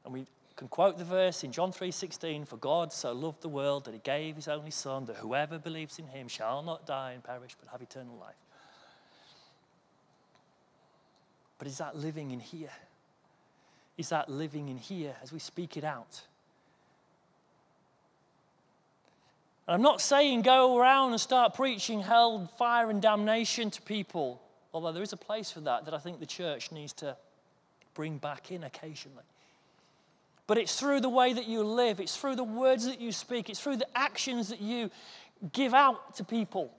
And 0.04 0.12
we 0.12 0.26
can 0.56 0.68
quote 0.68 0.98
the 0.98 1.04
verse 1.04 1.44
in 1.44 1.52
John 1.52 1.72
3:16, 1.72 2.44
"For 2.44 2.56
God 2.56 2.92
so 2.92 3.12
loved 3.12 3.40
the 3.40 3.48
world 3.48 3.84
that 3.84 3.94
he 3.94 4.00
gave 4.00 4.36
his 4.36 4.48
only 4.48 4.70
son 4.70 5.06
that 5.06 5.16
whoever 5.16 5.58
believes 5.58 5.98
in 5.98 6.08
him 6.08 6.28
shall 6.28 6.62
not 6.62 6.86
die 6.86 7.12
and 7.12 7.24
perish 7.24 7.56
but 7.58 7.68
have 7.68 7.80
eternal 7.80 8.16
life." 8.16 8.36
But 11.58 11.68
is 11.68 11.78
that 11.78 11.96
living 11.96 12.32
in 12.32 12.40
here? 12.40 12.72
Is 13.96 14.08
that 14.08 14.28
living 14.28 14.68
in 14.68 14.78
here 14.78 15.16
as 15.22 15.32
we 15.32 15.38
speak 15.38 15.76
it 15.76 15.84
out? 15.84 16.22
And 19.66 19.76
I'm 19.76 19.82
not 19.82 20.00
saying 20.00 20.42
go 20.42 20.76
around 20.76 21.12
and 21.12 21.20
start 21.20 21.54
preaching 21.54 22.02
hell, 22.02 22.48
fire, 22.58 22.90
and 22.90 23.00
damnation 23.00 23.70
to 23.70 23.80
people, 23.82 24.42
although 24.74 24.92
there 24.92 25.04
is 25.04 25.12
a 25.12 25.16
place 25.16 25.52
for 25.52 25.60
that 25.60 25.84
that 25.84 25.94
I 25.94 25.98
think 25.98 26.18
the 26.18 26.26
church 26.26 26.72
needs 26.72 26.92
to 26.94 27.16
bring 27.94 28.18
back 28.18 28.50
in 28.50 28.64
occasionally. 28.64 29.24
But 30.46 30.58
it's 30.58 30.78
through 30.78 31.00
the 31.00 31.08
way 31.08 31.32
that 31.32 31.46
you 31.46 31.62
live, 31.62 32.00
it's 32.00 32.16
through 32.16 32.36
the 32.36 32.44
words 32.44 32.86
that 32.86 33.00
you 33.00 33.12
speak, 33.12 33.48
it's 33.48 33.60
through 33.60 33.76
the 33.76 33.86
actions 33.96 34.48
that 34.48 34.60
you 34.60 34.90
give 35.52 35.74
out 35.74 36.16
to 36.16 36.24
people 36.24 36.72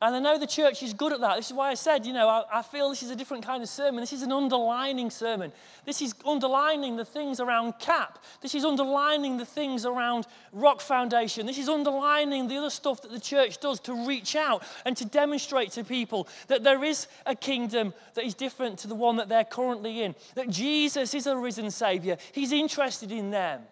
and 0.00 0.14
I 0.14 0.20
know 0.20 0.38
the 0.38 0.46
church 0.46 0.84
is 0.84 0.92
good 0.92 1.12
at 1.12 1.20
that. 1.22 1.36
This 1.36 1.48
is 1.48 1.52
why 1.52 1.70
I 1.70 1.74
said, 1.74 2.06
you 2.06 2.12
know, 2.12 2.28
I, 2.28 2.44
I, 2.60 2.62
feel 2.62 2.88
this 2.88 3.02
is 3.02 3.10
a 3.10 3.16
different 3.16 3.44
kind 3.44 3.64
of 3.64 3.68
sermon. 3.68 4.00
This 4.00 4.12
is 4.12 4.22
an 4.22 4.30
underlining 4.30 5.10
sermon. 5.10 5.50
This 5.84 6.00
is 6.00 6.14
underlining 6.24 6.94
the 6.94 7.04
things 7.04 7.40
around 7.40 7.74
CAP. 7.80 8.22
This 8.40 8.54
is 8.54 8.64
underlining 8.64 9.38
the 9.38 9.44
things 9.44 9.84
around 9.84 10.28
Rock 10.52 10.80
Foundation. 10.80 11.46
This 11.46 11.58
is 11.58 11.68
underlining 11.68 12.46
the 12.46 12.58
other 12.58 12.70
stuff 12.70 13.02
that 13.02 13.10
the 13.10 13.18
church 13.18 13.58
does 13.58 13.80
to 13.80 14.06
reach 14.06 14.36
out 14.36 14.62
and 14.84 14.96
to 14.96 15.04
demonstrate 15.04 15.72
to 15.72 15.82
people 15.82 16.28
that 16.46 16.62
there 16.62 16.84
is 16.84 17.08
a 17.26 17.34
kingdom 17.34 17.92
that 18.14 18.24
is 18.24 18.34
different 18.34 18.78
to 18.78 18.86
the 18.86 18.94
one 18.94 19.16
that 19.16 19.28
they're 19.28 19.42
currently 19.42 20.02
in. 20.02 20.14
That 20.36 20.48
Jesus 20.48 21.12
is 21.12 21.26
a 21.26 21.36
risen 21.36 21.72
Savior. 21.72 22.18
He's 22.30 22.52
interested 22.52 23.10
in 23.10 23.32
them. 23.32 23.62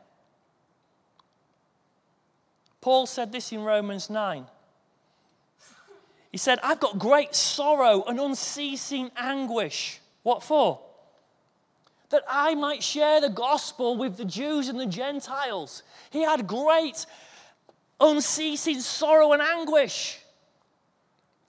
Paul 2.80 3.06
said 3.06 3.30
this 3.30 3.52
in 3.52 3.62
Romans 3.62 4.10
9. 4.10 4.46
He 6.36 6.38
said, 6.38 6.58
I've 6.62 6.80
got 6.80 6.98
great 6.98 7.34
sorrow 7.34 8.04
and 8.06 8.20
unceasing 8.20 9.10
anguish. 9.16 10.00
What 10.22 10.42
for? 10.42 10.82
That 12.10 12.24
I 12.28 12.54
might 12.54 12.82
share 12.82 13.22
the 13.22 13.30
gospel 13.30 13.96
with 13.96 14.18
the 14.18 14.26
Jews 14.26 14.68
and 14.68 14.78
the 14.78 14.84
Gentiles. 14.84 15.82
He 16.10 16.20
had 16.20 16.46
great, 16.46 17.06
unceasing 17.98 18.80
sorrow 18.80 19.32
and 19.32 19.40
anguish. 19.40 20.18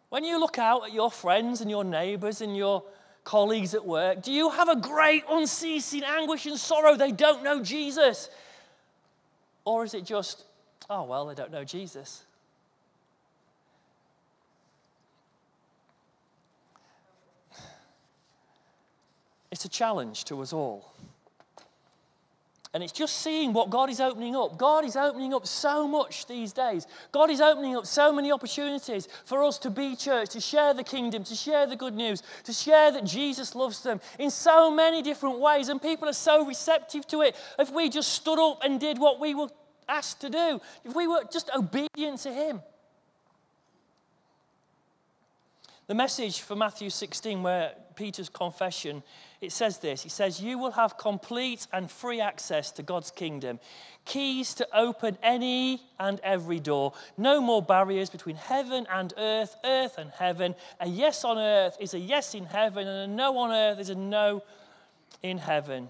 When 0.08 0.24
you 0.24 0.40
look 0.40 0.58
out 0.58 0.86
at 0.86 0.94
your 0.94 1.12
friends 1.12 1.60
and 1.60 1.70
your 1.70 1.84
neighbors 1.84 2.40
and 2.40 2.56
your 2.56 2.82
colleagues 3.26 3.74
at 3.74 3.86
work, 3.86 4.22
do 4.24 4.32
you 4.32 4.52
have 4.52 4.70
a 4.70 4.78
great, 4.78 5.26
unceasing 5.30 6.06
anguish 6.06 6.46
and 6.46 6.58
sorrow 6.58 6.96
they 6.96 7.12
don't 7.12 7.44
know 7.44 7.62
Jesus? 7.62 8.30
Or 9.66 9.84
is 9.84 9.94
it 9.94 10.06
just, 10.06 10.46
oh, 10.90 11.04
well, 11.04 11.26
they 11.26 11.36
don't 11.36 11.52
know 11.52 11.66
Jesus? 11.66 12.24
It's 19.58 19.66
a 19.66 19.70
challenge 19.70 20.26
to 20.26 20.40
us 20.42 20.54
all. 20.54 20.94
And 22.76 22.84
it's 22.84 22.94
just 22.94 23.24
seeing 23.24 23.54
what 23.54 23.72
God 23.72 23.90
is 23.90 24.00
opening 24.00 24.36
up. 24.36 24.56
God 24.56 24.86
is 24.86 24.96
opening 24.96 25.34
up 25.34 25.48
so 25.48 25.88
much 25.88 26.28
these 26.28 26.54
days. 26.54 26.86
God 27.12 27.32
is 27.32 27.42
opening 27.42 27.76
up 27.76 27.88
so 27.88 28.14
many 28.14 28.32
opportunities 28.32 29.08
for 29.26 29.44
us 29.44 29.58
to 29.58 29.72
be 29.72 29.96
church, 29.96 30.30
to 30.30 30.40
share 30.40 30.76
the 30.76 30.84
kingdom, 30.84 31.24
to 31.24 31.34
share 31.34 31.66
the 31.66 31.76
good 31.76 31.96
news, 31.96 32.22
to 32.44 32.54
share 32.54 32.92
that 32.92 33.04
Jesus 33.04 33.56
loves 33.56 33.82
them 33.82 34.00
in 34.20 34.30
so 34.30 34.70
many 34.70 35.02
different 35.02 35.40
ways. 35.40 35.70
And 35.70 35.82
people 35.82 36.08
are 36.08 36.14
so 36.14 36.46
receptive 36.46 37.08
to 37.08 37.24
it. 37.24 37.36
If 37.58 37.72
we 37.72 37.90
just 37.90 38.14
stood 38.14 38.38
up 38.38 38.64
and 38.64 38.80
did 38.80 39.00
what 39.00 39.20
we 39.20 39.34
were 39.34 39.50
asked 39.90 40.22
to 40.22 40.30
do, 40.30 40.62
if 40.86 40.96
we 40.96 41.08
were 41.08 41.24
just 41.34 41.50
obedient 41.58 42.20
to 42.20 42.32
Him. 42.32 42.62
The 45.88 45.96
message 45.96 46.42
for 46.42 46.56
Matthew 46.56 46.92
16, 46.92 47.42
where 47.42 47.74
Peter's 47.98 48.30
confession, 48.30 49.04
it 49.42 49.52
says 49.52 49.80
this 49.80 50.04
He 50.04 50.10
says, 50.10 50.42
You 50.42 50.58
will 50.58 50.72
have 50.72 50.98
complete 50.98 51.68
and 51.74 51.92
free 51.92 52.22
access 52.22 52.72
to 52.74 52.84
God's 52.84 53.12
kingdom, 53.12 53.60
keys 54.06 54.54
to 54.54 54.68
open 54.74 55.18
any 55.22 55.82
and 56.00 56.22
every 56.22 56.62
door. 56.62 56.94
No 57.18 57.42
more 57.42 57.62
barriers 57.62 58.10
between 58.10 58.38
heaven 58.38 58.88
and 58.90 59.14
earth, 59.18 59.56
earth 59.66 59.98
and 59.98 60.12
heaven. 60.12 60.56
A 60.80 60.88
yes 60.88 61.26
on 61.26 61.38
earth 61.38 61.76
is 61.82 61.94
a 61.94 62.00
yes 62.00 62.34
in 62.34 62.46
heaven, 62.46 62.88
and 62.88 63.12
a 63.12 63.14
no 63.14 63.38
on 63.38 63.52
earth 63.52 63.80
is 63.80 63.90
a 63.90 63.96
no 63.96 64.44
in 65.22 65.38
heaven. 65.38 65.90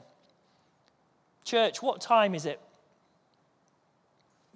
Church, 1.46 1.84
what 1.84 2.02
time 2.02 2.34
is 2.34 2.48
it? 2.48 2.60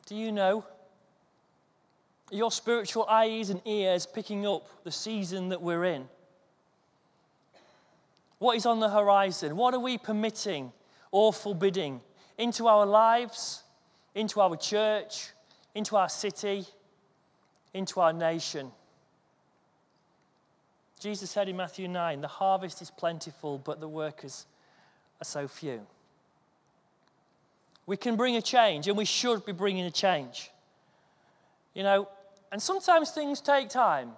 Do 0.07 0.15
you 0.15 0.31
know? 0.31 0.65
your 2.31 2.49
spiritual 2.49 3.05
eyes 3.07 3.49
and 3.49 3.61
ears 3.65 4.05
picking 4.05 4.47
up 4.47 4.65
the 4.83 4.91
season 4.91 5.49
that 5.49 5.61
we're 5.61 5.83
in? 5.83 6.07
What 8.41 8.57
is 8.57 8.65
on 8.65 8.79
the 8.79 8.89
horizon? 8.89 9.55
What 9.55 9.75
are 9.75 9.79
we 9.79 9.99
permitting 9.99 10.71
or 11.11 11.31
forbidding 11.31 12.01
into 12.39 12.67
our 12.67 12.87
lives, 12.87 13.61
into 14.15 14.41
our 14.41 14.55
church, 14.55 15.29
into 15.75 15.95
our 15.95 16.09
city, 16.09 16.65
into 17.71 17.99
our 17.99 18.11
nation? 18.11 18.71
Jesus 20.99 21.29
said 21.29 21.49
in 21.49 21.55
Matthew 21.55 21.87
9, 21.87 22.21
The 22.21 22.27
harvest 22.27 22.81
is 22.81 22.89
plentiful, 22.89 23.59
but 23.59 23.79
the 23.79 23.87
workers 23.87 24.47
are 25.21 25.25
so 25.25 25.47
few. 25.47 25.85
We 27.85 27.95
can 27.95 28.15
bring 28.15 28.37
a 28.37 28.41
change, 28.41 28.87
and 28.87 28.97
we 28.97 29.05
should 29.05 29.45
be 29.45 29.51
bringing 29.51 29.85
a 29.85 29.91
change. 29.91 30.49
You 31.75 31.83
know, 31.83 32.09
and 32.51 32.59
sometimes 32.59 33.11
things 33.11 33.39
take 33.39 33.69
time. 33.69 34.13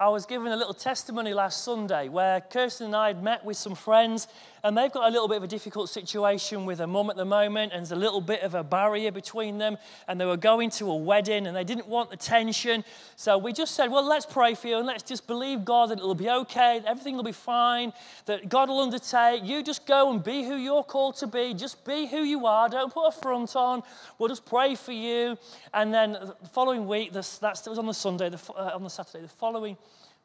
I 0.00 0.08
was 0.08 0.26
given 0.26 0.50
a 0.50 0.56
little 0.56 0.74
testimony 0.74 1.32
last 1.32 1.62
Sunday 1.62 2.08
where 2.08 2.40
Kirsten 2.40 2.86
and 2.86 2.96
I 2.96 3.06
had 3.06 3.22
met 3.22 3.44
with 3.44 3.56
some 3.56 3.76
friends, 3.76 4.26
and 4.64 4.76
they've 4.76 4.90
got 4.90 5.08
a 5.08 5.12
little 5.12 5.28
bit 5.28 5.36
of 5.36 5.44
a 5.44 5.46
difficult 5.46 5.88
situation 5.88 6.66
with 6.66 6.80
a 6.80 6.86
mum 6.86 7.10
at 7.10 7.16
the 7.16 7.24
moment, 7.24 7.72
and 7.72 7.80
there's 7.80 7.92
a 7.92 7.96
little 7.96 8.20
bit 8.20 8.40
of 8.40 8.56
a 8.56 8.64
barrier 8.64 9.12
between 9.12 9.58
them. 9.58 9.78
And 10.08 10.20
they 10.20 10.24
were 10.24 10.36
going 10.36 10.70
to 10.70 10.90
a 10.90 10.96
wedding, 10.96 11.46
and 11.46 11.54
they 11.54 11.62
didn't 11.62 11.86
want 11.86 12.10
the 12.10 12.16
tension. 12.16 12.82
So 13.14 13.38
we 13.38 13.52
just 13.52 13.76
said, 13.76 13.88
Well, 13.88 14.02
let's 14.02 14.26
pray 14.26 14.54
for 14.56 14.66
you, 14.66 14.78
and 14.78 14.86
let's 14.86 15.04
just 15.04 15.28
believe 15.28 15.64
God 15.64 15.90
that 15.90 15.98
it'll 15.98 16.16
be 16.16 16.28
okay, 16.28 16.82
everything 16.84 17.14
will 17.14 17.22
be 17.22 17.30
fine, 17.30 17.92
that 18.26 18.48
God 18.48 18.70
will 18.70 18.80
undertake. 18.80 19.44
You 19.44 19.62
just 19.62 19.86
go 19.86 20.10
and 20.10 20.24
be 20.24 20.42
who 20.42 20.56
you're 20.56 20.82
called 20.82 21.14
to 21.18 21.28
be. 21.28 21.54
Just 21.54 21.84
be 21.84 22.06
who 22.06 22.24
you 22.24 22.46
are. 22.46 22.68
Don't 22.68 22.92
put 22.92 23.06
a 23.06 23.12
front 23.12 23.54
on. 23.54 23.84
We'll 24.18 24.28
just 24.28 24.44
pray 24.44 24.74
for 24.74 24.92
you. 24.92 25.38
And 25.72 25.94
then 25.94 26.12
the 26.14 26.48
following 26.52 26.88
week, 26.88 27.12
that 27.12 27.62
was 27.68 27.78
on 27.78 27.86
the 27.86 27.94
Sunday, 27.94 28.28
the, 28.28 28.40
uh, 28.56 28.72
on 28.74 28.82
the 28.82 28.90
Saturday, 28.90 29.22
the 29.22 29.28
following 29.28 29.76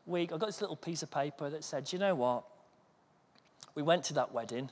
week, 0.09 0.33
I 0.33 0.37
got 0.37 0.47
this 0.47 0.61
little 0.61 0.75
piece 0.75 1.03
of 1.03 1.11
paper 1.11 1.49
that 1.49 1.63
said, 1.63 1.91
you 1.93 1.99
know 1.99 2.15
what? 2.15 2.43
We 3.75 3.83
went 3.83 4.03
to 4.05 4.13
that 4.15 4.33
wedding. 4.33 4.69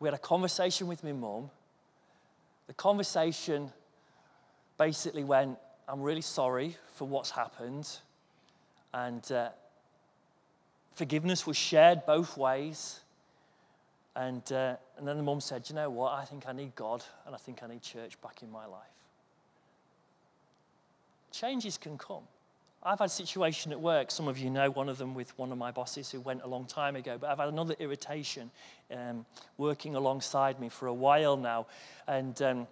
We 0.00 0.06
had 0.06 0.14
a 0.14 0.18
conversation 0.18 0.86
with 0.86 1.02
my 1.02 1.12
mum. 1.12 1.50
The 2.66 2.74
conversation 2.74 3.72
basically 4.76 5.24
went, 5.24 5.58
I'm 5.88 6.02
really 6.02 6.20
sorry 6.20 6.76
for 6.94 7.08
what's 7.08 7.30
happened. 7.30 7.88
And 8.92 9.30
uh, 9.32 9.50
forgiveness 10.92 11.46
was 11.46 11.56
shared 11.56 12.04
both 12.06 12.36
ways. 12.36 13.00
And, 14.14 14.42
uh, 14.52 14.76
and 14.96 15.06
then 15.06 15.16
the 15.16 15.22
mum 15.22 15.40
said, 15.40 15.68
You 15.68 15.76
know 15.76 15.90
what? 15.90 16.12
I 16.12 16.24
think 16.24 16.44
I 16.48 16.52
need 16.52 16.74
God 16.74 17.04
and 17.24 17.34
I 17.34 17.38
think 17.38 17.62
I 17.62 17.68
need 17.68 17.82
church 17.82 18.20
back 18.20 18.42
in 18.42 18.50
my 18.50 18.66
life. 18.66 18.82
Changes 21.30 21.78
can 21.78 21.96
come. 21.96 22.24
I've 22.82 23.00
had 23.00 23.06
a 23.06 23.08
situation 23.08 23.72
at 23.72 23.80
work, 23.80 24.10
some 24.10 24.28
of 24.28 24.38
you 24.38 24.50
know 24.50 24.70
one 24.70 24.88
of 24.88 24.98
them 24.98 25.14
with 25.14 25.36
one 25.36 25.50
of 25.50 25.58
my 25.58 25.72
bosses 25.72 26.10
who 26.10 26.20
went 26.20 26.42
a 26.42 26.46
long 26.46 26.64
time 26.64 26.94
ago, 26.94 27.18
but 27.20 27.28
I've 27.28 27.38
had 27.38 27.48
another 27.48 27.74
irritation 27.78 28.50
um, 28.92 29.26
working 29.56 29.96
alongside 29.96 30.60
me 30.60 30.68
for 30.68 30.86
a 30.86 30.94
while 30.94 31.36
now. 31.36 31.66
And 32.06 32.40
um, 32.40 32.66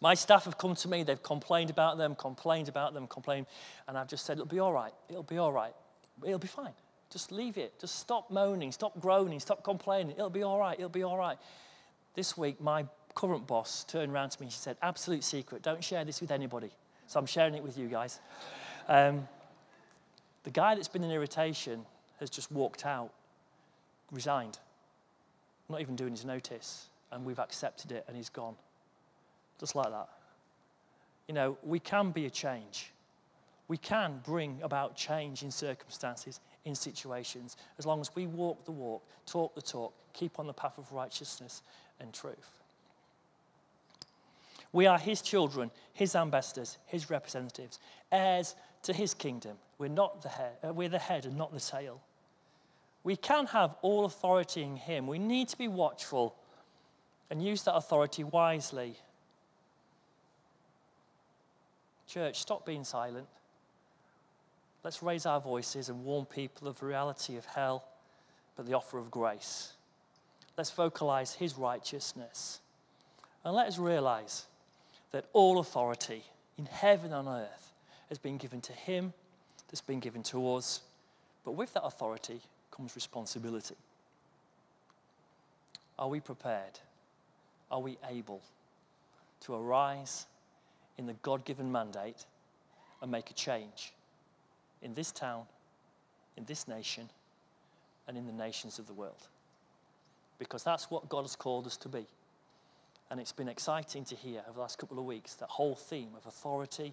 my 0.00 0.14
staff 0.14 0.44
have 0.44 0.58
come 0.58 0.74
to 0.74 0.88
me, 0.88 1.02
they've 1.02 1.22
complained 1.22 1.70
about 1.70 1.96
them, 1.96 2.14
complained 2.14 2.68
about 2.68 2.92
them, 2.92 3.06
complained, 3.06 3.46
and 3.88 3.96
I've 3.96 4.08
just 4.08 4.26
said, 4.26 4.34
it'll 4.34 4.46
be 4.46 4.60
all 4.60 4.72
right, 4.72 4.92
it'll 5.08 5.22
be 5.22 5.38
all 5.38 5.52
right, 5.52 5.72
it'll 6.22 6.38
be 6.38 6.46
fine. 6.46 6.74
Just 7.10 7.30
leave 7.30 7.56
it. 7.56 7.78
Just 7.80 7.98
stop 7.98 8.30
moaning, 8.30 8.72
stop 8.72 9.00
groaning, 9.00 9.40
stop 9.40 9.62
complaining. 9.62 10.16
It'll 10.16 10.28
be 10.28 10.42
all 10.42 10.58
right, 10.58 10.76
it'll 10.78 10.88
be 10.88 11.04
all 11.04 11.16
right. 11.16 11.38
This 12.14 12.36
week, 12.36 12.60
my 12.60 12.84
current 13.14 13.46
boss 13.46 13.84
turned 13.84 14.12
around 14.12 14.30
to 14.30 14.40
me 14.40 14.46
and 14.46 14.52
she 14.52 14.58
said, 14.58 14.76
Absolute 14.82 15.22
secret, 15.22 15.62
don't 15.62 15.82
share 15.82 16.04
this 16.04 16.20
with 16.20 16.30
anybody. 16.30 16.70
So 17.06 17.20
I'm 17.20 17.26
sharing 17.26 17.54
it 17.54 17.62
with 17.62 17.78
you 17.78 17.86
guys. 17.86 18.20
Um, 18.88 19.26
the 20.44 20.50
guy 20.50 20.74
that's 20.74 20.88
been 20.88 21.02
in 21.02 21.10
irritation 21.10 21.84
has 22.20 22.30
just 22.30 22.52
walked 22.52 22.86
out, 22.86 23.12
resigned, 24.12 24.58
not 25.68 25.80
even 25.80 25.96
doing 25.96 26.12
his 26.12 26.24
notice, 26.24 26.86
and 27.10 27.24
we've 27.24 27.38
accepted 27.38 27.92
it 27.92 28.04
and 28.06 28.16
he's 28.16 28.28
gone. 28.28 28.54
Just 29.58 29.74
like 29.74 29.90
that. 29.90 30.08
You 31.28 31.34
know, 31.34 31.58
we 31.62 31.80
can 31.80 32.12
be 32.12 32.26
a 32.26 32.30
change. 32.30 32.92
We 33.68 33.76
can 33.76 34.20
bring 34.24 34.60
about 34.62 34.96
change 34.96 35.42
in 35.42 35.50
circumstances, 35.50 36.40
in 36.64 36.74
situations, 36.74 37.56
as 37.78 37.86
long 37.86 38.00
as 38.00 38.14
we 38.14 38.26
walk 38.26 38.64
the 38.64 38.70
walk, 38.70 39.02
talk 39.26 39.54
the 39.54 39.62
talk, 39.62 39.92
keep 40.12 40.38
on 40.38 40.46
the 40.46 40.52
path 40.52 40.78
of 40.78 40.92
righteousness 40.92 41.62
and 41.98 42.12
truth. 42.12 42.60
We 44.72 44.86
are 44.86 44.98
his 44.98 45.22
children, 45.22 45.70
his 45.94 46.14
ambassadors, 46.14 46.78
his 46.86 47.10
representatives, 47.10 47.80
heirs 48.12 48.54
to 48.86 48.92
his 48.92 49.14
kingdom. 49.14 49.56
We're 49.78 49.88
not 49.88 50.22
the 50.22 50.28
head, 50.28 50.56
uh, 50.66 50.72
we're 50.72 50.88
the 50.88 50.98
head 50.98 51.26
and 51.26 51.36
not 51.36 51.52
the 51.52 51.60
tail. 51.60 52.00
We 53.04 53.16
can 53.16 53.46
have 53.46 53.76
all 53.82 54.04
authority 54.04 54.62
in 54.62 54.76
him. 54.76 55.06
We 55.06 55.18
need 55.18 55.48
to 55.50 55.58
be 55.58 55.68
watchful 55.68 56.34
and 57.30 57.44
use 57.44 57.62
that 57.64 57.74
authority 57.74 58.24
wisely. 58.24 58.96
Church, 62.08 62.40
stop 62.40 62.64
being 62.64 62.84
silent. 62.84 63.26
Let's 64.82 65.02
raise 65.02 65.26
our 65.26 65.40
voices 65.40 65.88
and 65.88 66.04
warn 66.04 66.24
people 66.24 66.68
of 66.68 66.78
the 66.78 66.86
reality 66.86 67.36
of 67.36 67.44
hell, 67.44 67.84
but 68.56 68.66
the 68.66 68.74
offer 68.74 68.98
of 68.98 69.10
grace. 69.10 69.72
Let's 70.56 70.70
vocalize 70.70 71.34
his 71.34 71.58
righteousness. 71.58 72.60
And 73.44 73.54
let 73.54 73.66
us 73.66 73.78
realize 73.78 74.46
that 75.10 75.26
all 75.32 75.58
authority 75.58 76.22
in 76.56 76.66
heaven 76.66 77.12
and 77.12 77.28
earth 77.28 77.65
has 78.08 78.18
been 78.18 78.36
given 78.36 78.60
to 78.62 78.72
him, 78.72 79.12
that's 79.68 79.80
been 79.80 80.00
given 80.00 80.22
to 80.24 80.54
us. 80.54 80.80
But 81.44 81.52
with 81.52 81.72
that 81.74 81.82
authority 81.82 82.40
comes 82.70 82.94
responsibility. 82.94 83.76
Are 85.98 86.08
we 86.08 86.20
prepared? 86.20 86.80
Are 87.70 87.80
we 87.80 87.98
able 88.08 88.42
to 89.40 89.54
arise 89.54 90.26
in 90.98 91.06
the 91.06 91.14
God 91.22 91.44
given 91.44 91.70
mandate 91.70 92.26
and 93.02 93.10
make 93.10 93.30
a 93.30 93.34
change 93.34 93.92
in 94.82 94.94
this 94.94 95.10
town, 95.10 95.44
in 96.36 96.44
this 96.44 96.68
nation, 96.68 97.08
and 98.06 98.16
in 98.16 98.26
the 98.26 98.32
nations 98.32 98.78
of 98.78 98.86
the 98.86 98.92
world? 98.92 99.28
Because 100.38 100.62
that's 100.62 100.90
what 100.90 101.08
God 101.08 101.22
has 101.22 101.34
called 101.34 101.66
us 101.66 101.76
to 101.78 101.88
be. 101.88 102.06
And 103.10 103.20
it's 103.20 103.32
been 103.32 103.48
exciting 103.48 104.04
to 104.06 104.14
hear 104.14 104.40
over 104.40 104.54
the 104.54 104.60
last 104.60 104.78
couple 104.78 104.98
of 104.98 105.04
weeks 105.04 105.34
that 105.34 105.48
whole 105.48 105.74
theme 105.74 106.10
of 106.16 106.26
authority, 106.26 106.92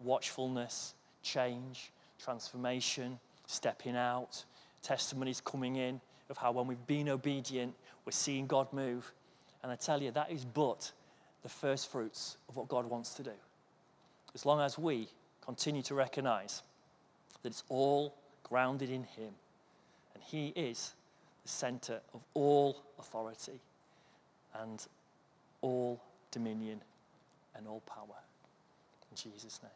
watchfulness, 0.00 0.94
change, 1.22 1.92
transformation, 2.22 3.18
stepping 3.46 3.96
out, 3.96 4.44
testimonies 4.82 5.40
coming 5.40 5.76
in 5.76 6.00
of 6.30 6.36
how 6.36 6.52
when 6.52 6.66
we've 6.66 6.86
been 6.86 7.08
obedient, 7.08 7.74
we're 8.04 8.12
seeing 8.12 8.46
God 8.46 8.72
move. 8.72 9.10
And 9.62 9.72
I 9.72 9.76
tell 9.76 10.00
you, 10.02 10.10
that 10.12 10.30
is 10.30 10.44
but 10.44 10.92
the 11.42 11.48
first 11.48 11.90
fruits 11.90 12.36
of 12.48 12.56
what 12.56 12.68
God 12.68 12.86
wants 12.86 13.14
to 13.14 13.22
do. 13.22 13.32
As 14.34 14.44
long 14.44 14.60
as 14.60 14.78
we 14.78 15.08
continue 15.44 15.82
to 15.82 15.94
recognize 15.94 16.62
that 17.42 17.48
it's 17.48 17.64
all 17.68 18.14
grounded 18.42 18.90
in 18.90 19.04
Him, 19.04 19.32
and 20.14 20.22
He 20.22 20.48
is 20.48 20.92
the 21.42 21.48
center 21.48 22.00
of 22.12 22.20
all 22.34 22.82
authority 22.98 23.60
and 24.60 24.86
all 25.62 26.00
dominion 26.30 26.80
and 27.56 27.66
all 27.66 27.80
power. 27.80 28.18
In 29.10 29.16
Jesus' 29.16 29.60
name, 29.62 29.70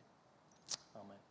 amen. 0.97 1.22